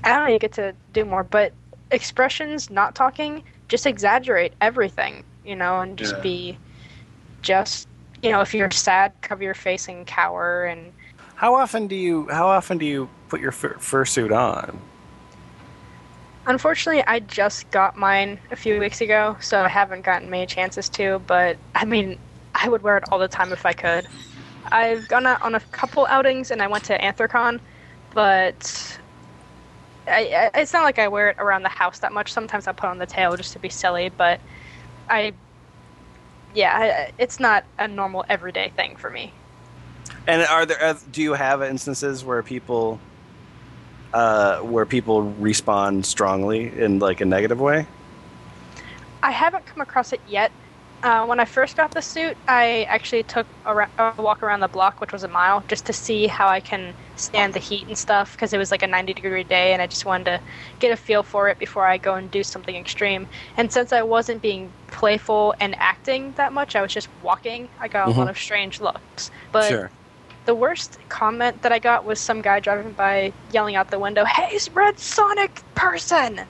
[0.04, 1.24] I don't know you get to do more.
[1.24, 1.54] But
[1.92, 6.22] expressions, not talking, just exaggerate everything, you know, and just Yeah.
[6.22, 6.60] be
[7.44, 7.88] just
[8.24, 10.94] you know if you're sad, cover your face and cower and
[11.36, 14.82] How often do you how often do you put your fur, fursuit on?
[16.48, 20.90] Unfortunately, I just got mine a few weeks ago, so I haven't gotten many chances
[20.92, 21.20] to.
[21.20, 22.18] But I mean,
[22.58, 24.08] I would wear it all the time if I could.
[24.72, 27.60] I've gone out on a couple outings, and I went to Anthrocon,
[28.14, 29.00] but
[30.08, 32.34] I, I, it's not like I wear it around the house that much.
[32.34, 34.40] Sometimes I put on the tail just to be silly, but
[35.10, 35.34] I,
[36.54, 39.34] yeah, I, it's not a normal everyday thing for me.
[40.26, 43.00] And are there uh, do you have instances where people
[44.14, 47.88] uh, where people respond strongly in like a negative way?
[49.24, 50.52] I haven't come across it yet.
[51.04, 54.62] Uh, when I first got the suit, I actually took a, ra- a walk around
[54.62, 57.88] the block, which was a mile, just to see how I can stand the heat
[57.88, 60.42] and stuff, because it was like a 90 degree day, and I just wanted to
[60.80, 63.28] get a feel for it before I go and do something extreme.
[63.56, 67.88] And since I wasn't being playful and acting that much, I was just walking, I
[67.90, 68.28] got a lot Mhm.
[68.28, 69.30] of strange looks.
[69.52, 69.92] But sure.
[70.46, 74.26] the worst comment that I got was some guy driving by yelling out the window,
[74.26, 76.48] Hey, Red Sonic person!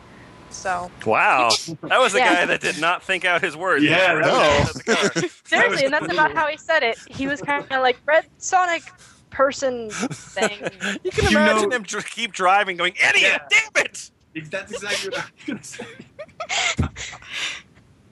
[0.49, 0.89] So.
[1.05, 1.49] Wow,
[1.83, 2.33] that was a Yeah.
[2.33, 3.83] guy that did not think out his words.
[3.83, 4.21] Yeah, no.
[4.21, 4.83] got out of the
[5.21, 5.29] car.
[5.45, 6.97] Seriously, and that's about how he said it.
[7.09, 8.83] He was kind of like red Sonic
[9.29, 10.69] person thing.
[11.03, 13.41] You can You imagine know- him dr- keep driving, going, "Idiot!
[13.51, 13.59] Yeah.
[13.75, 14.11] Damn it!"
[14.51, 16.87] That's exactly what I was gonna say.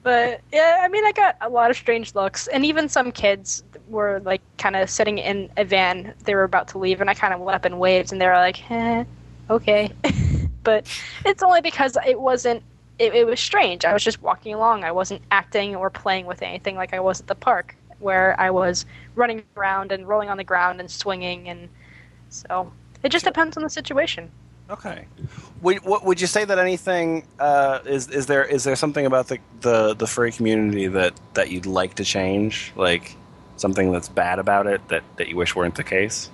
[0.02, 3.64] But yeah, I mean, I got a lot of strange looks, and even some kids
[3.88, 6.14] were like kind of sitting in a van.
[6.24, 8.26] They were about to leave, and I kind of went up and waved, and they
[8.26, 9.04] were like, eh,
[9.50, 9.90] "Okay,"
[10.66, 10.84] but
[11.24, 12.62] it's only because it wasn't.
[12.98, 13.84] It, it was strange.
[13.84, 14.82] I was just walking along.
[14.82, 18.50] I wasn't acting or playing with anything like I was at the park, where I
[18.50, 21.68] was running around and rolling on the ground and swinging, and
[22.28, 24.30] so it just depends on the situation.
[24.68, 25.06] Okay.
[25.62, 29.28] Would what, would you say that anything uh, is is there is there something about
[29.28, 33.14] the, the the furry community that that you'd like to change, like
[33.56, 36.30] something that's bad about it that that you wish weren't the case?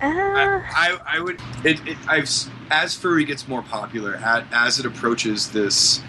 [0.00, 1.40] Uh, I, I would.
[1.64, 2.28] It, it, I've
[2.70, 6.00] as furry gets more popular, as, as it approaches this,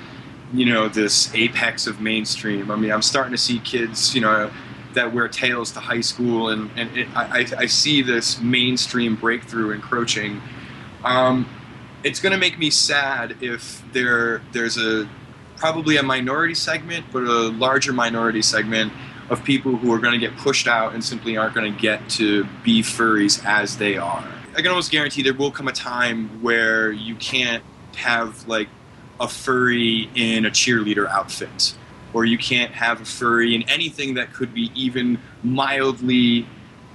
[0.53, 2.69] you know, this apex of mainstream.
[2.71, 4.51] I mean, I'm starting to see kids, you know,
[4.93, 9.15] that wear tails to high school, and and it, I, I- I see this mainstream
[9.15, 10.41] breakthrough encroaching.
[11.03, 11.47] Um,
[12.03, 15.07] it's going to make me sad if there there's a
[15.55, 18.91] probably a minority segment, but a larger minority segment
[19.29, 22.09] of people who are going to get pushed out and simply aren't going to get
[22.09, 24.27] to be furries as they are.
[24.55, 27.63] I can almost guarantee there will come a time where you can't
[27.95, 28.69] have like
[29.19, 31.75] a furry in a cheerleader outfit,
[32.13, 36.47] or you can't have a furry in anything that could be even mildly,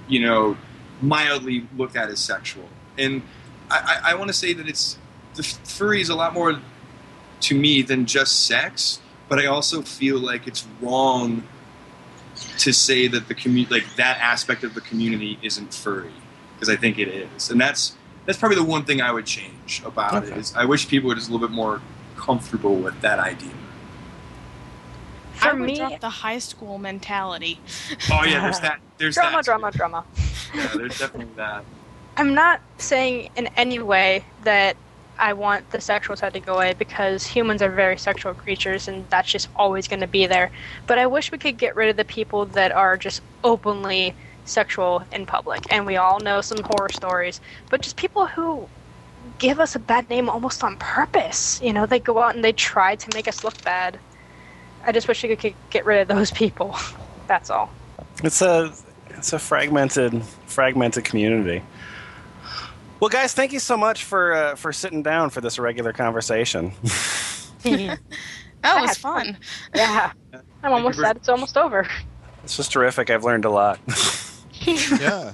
[0.09, 0.57] you know,
[1.01, 2.69] mildly looked at as sexual.
[2.97, 3.23] And
[3.71, 4.99] I, I, I want to say that it's
[5.35, 6.61] the furry is a lot more
[7.41, 11.43] to me than just sex, but I also feel like it's wrong
[12.59, 16.13] to say that the community, like that aspect of the community, isn't furry
[16.55, 19.83] because I think it is, and that's that's probably the one thing I would change
[19.85, 20.31] about it.
[20.31, 20.41] Okay.
[20.41, 21.81] Is I wish people were just a little bit more
[22.17, 23.51] comfortable with that idea.
[25.35, 27.59] for I would me, drop the high school mentality.
[28.11, 28.81] Oh yeah, there's that.
[28.99, 29.45] There's drama, that.
[29.45, 30.05] drama, drama.
[30.55, 31.65] Yeah, there's definitely that.
[32.17, 34.77] I'm not saying in any way that
[35.19, 39.09] I want the sexual side to go away because humans are very sexual creatures and
[39.11, 40.51] that's just always going to be there.
[40.87, 45.05] But I wish we could get rid of the people that are just openly sexual
[45.13, 45.61] in public.
[45.71, 47.41] And we all know some horror stories,
[47.71, 48.69] but just people who
[49.39, 51.61] give us a bad name almost on purpose.
[51.63, 53.99] You know, they go out and they try to make us look bad.
[54.85, 56.77] I just wish we could get rid of those people.
[57.29, 57.71] That's all.
[58.23, 58.73] It's a
[59.11, 61.63] it's a fragmented fragmented community.
[63.03, 66.71] Well, guys, thank you so much for uh, for sitting down for this regular conversation.
[68.63, 69.39] That was fun.
[69.75, 70.13] Yeah.
[70.63, 71.85] I'm almost for- sad it's almost over.
[72.43, 73.11] this was terrific.
[73.11, 73.81] I've learned a lot.
[74.65, 75.33] Yeah.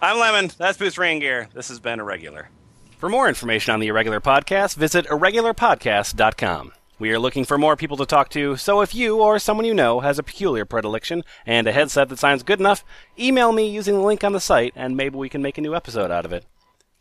[0.00, 0.50] I'm Lemon.
[0.56, 1.48] That's Boost Rain Gear.
[1.52, 2.48] This has been Irregular.
[2.96, 6.72] For more information on the Irregular Podcast, visit irregularpodcast.com.
[6.98, 9.74] We are looking for more people to talk to, so if you or someone you
[9.74, 12.82] know has a peculiar predilection and a headset that sounds good enough,
[13.18, 15.74] email me using the link on the site and maybe we can make a new
[15.74, 16.46] episode out of it.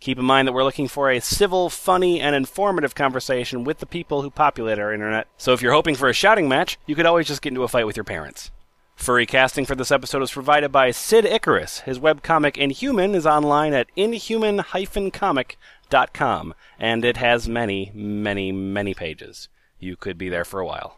[0.01, 3.85] Keep in mind that we're looking for a civil, funny, and informative conversation with the
[3.85, 5.27] people who populate our internet.
[5.37, 7.67] So if you're hoping for a shouting match, you could always just get into a
[7.67, 8.49] fight with your parents.
[8.95, 11.81] Furry casting for this episode was provided by Sid Icarus.
[11.81, 19.49] His webcomic Inhuman is online at inhuman-comic.com, and it has many, many, many pages.
[19.77, 20.97] You could be there for a while.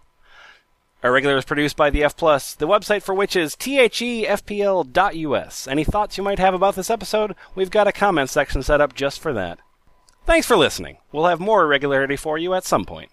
[1.03, 4.07] Irregular is produced by the F Plus, the website for which is thefpl.us.
[5.67, 7.35] Any thoughts you might have about this episode?
[7.55, 9.59] We've got a comment section set up just for that.
[10.25, 10.97] Thanks for listening.
[11.11, 13.11] We'll have more irregularity for you at some point.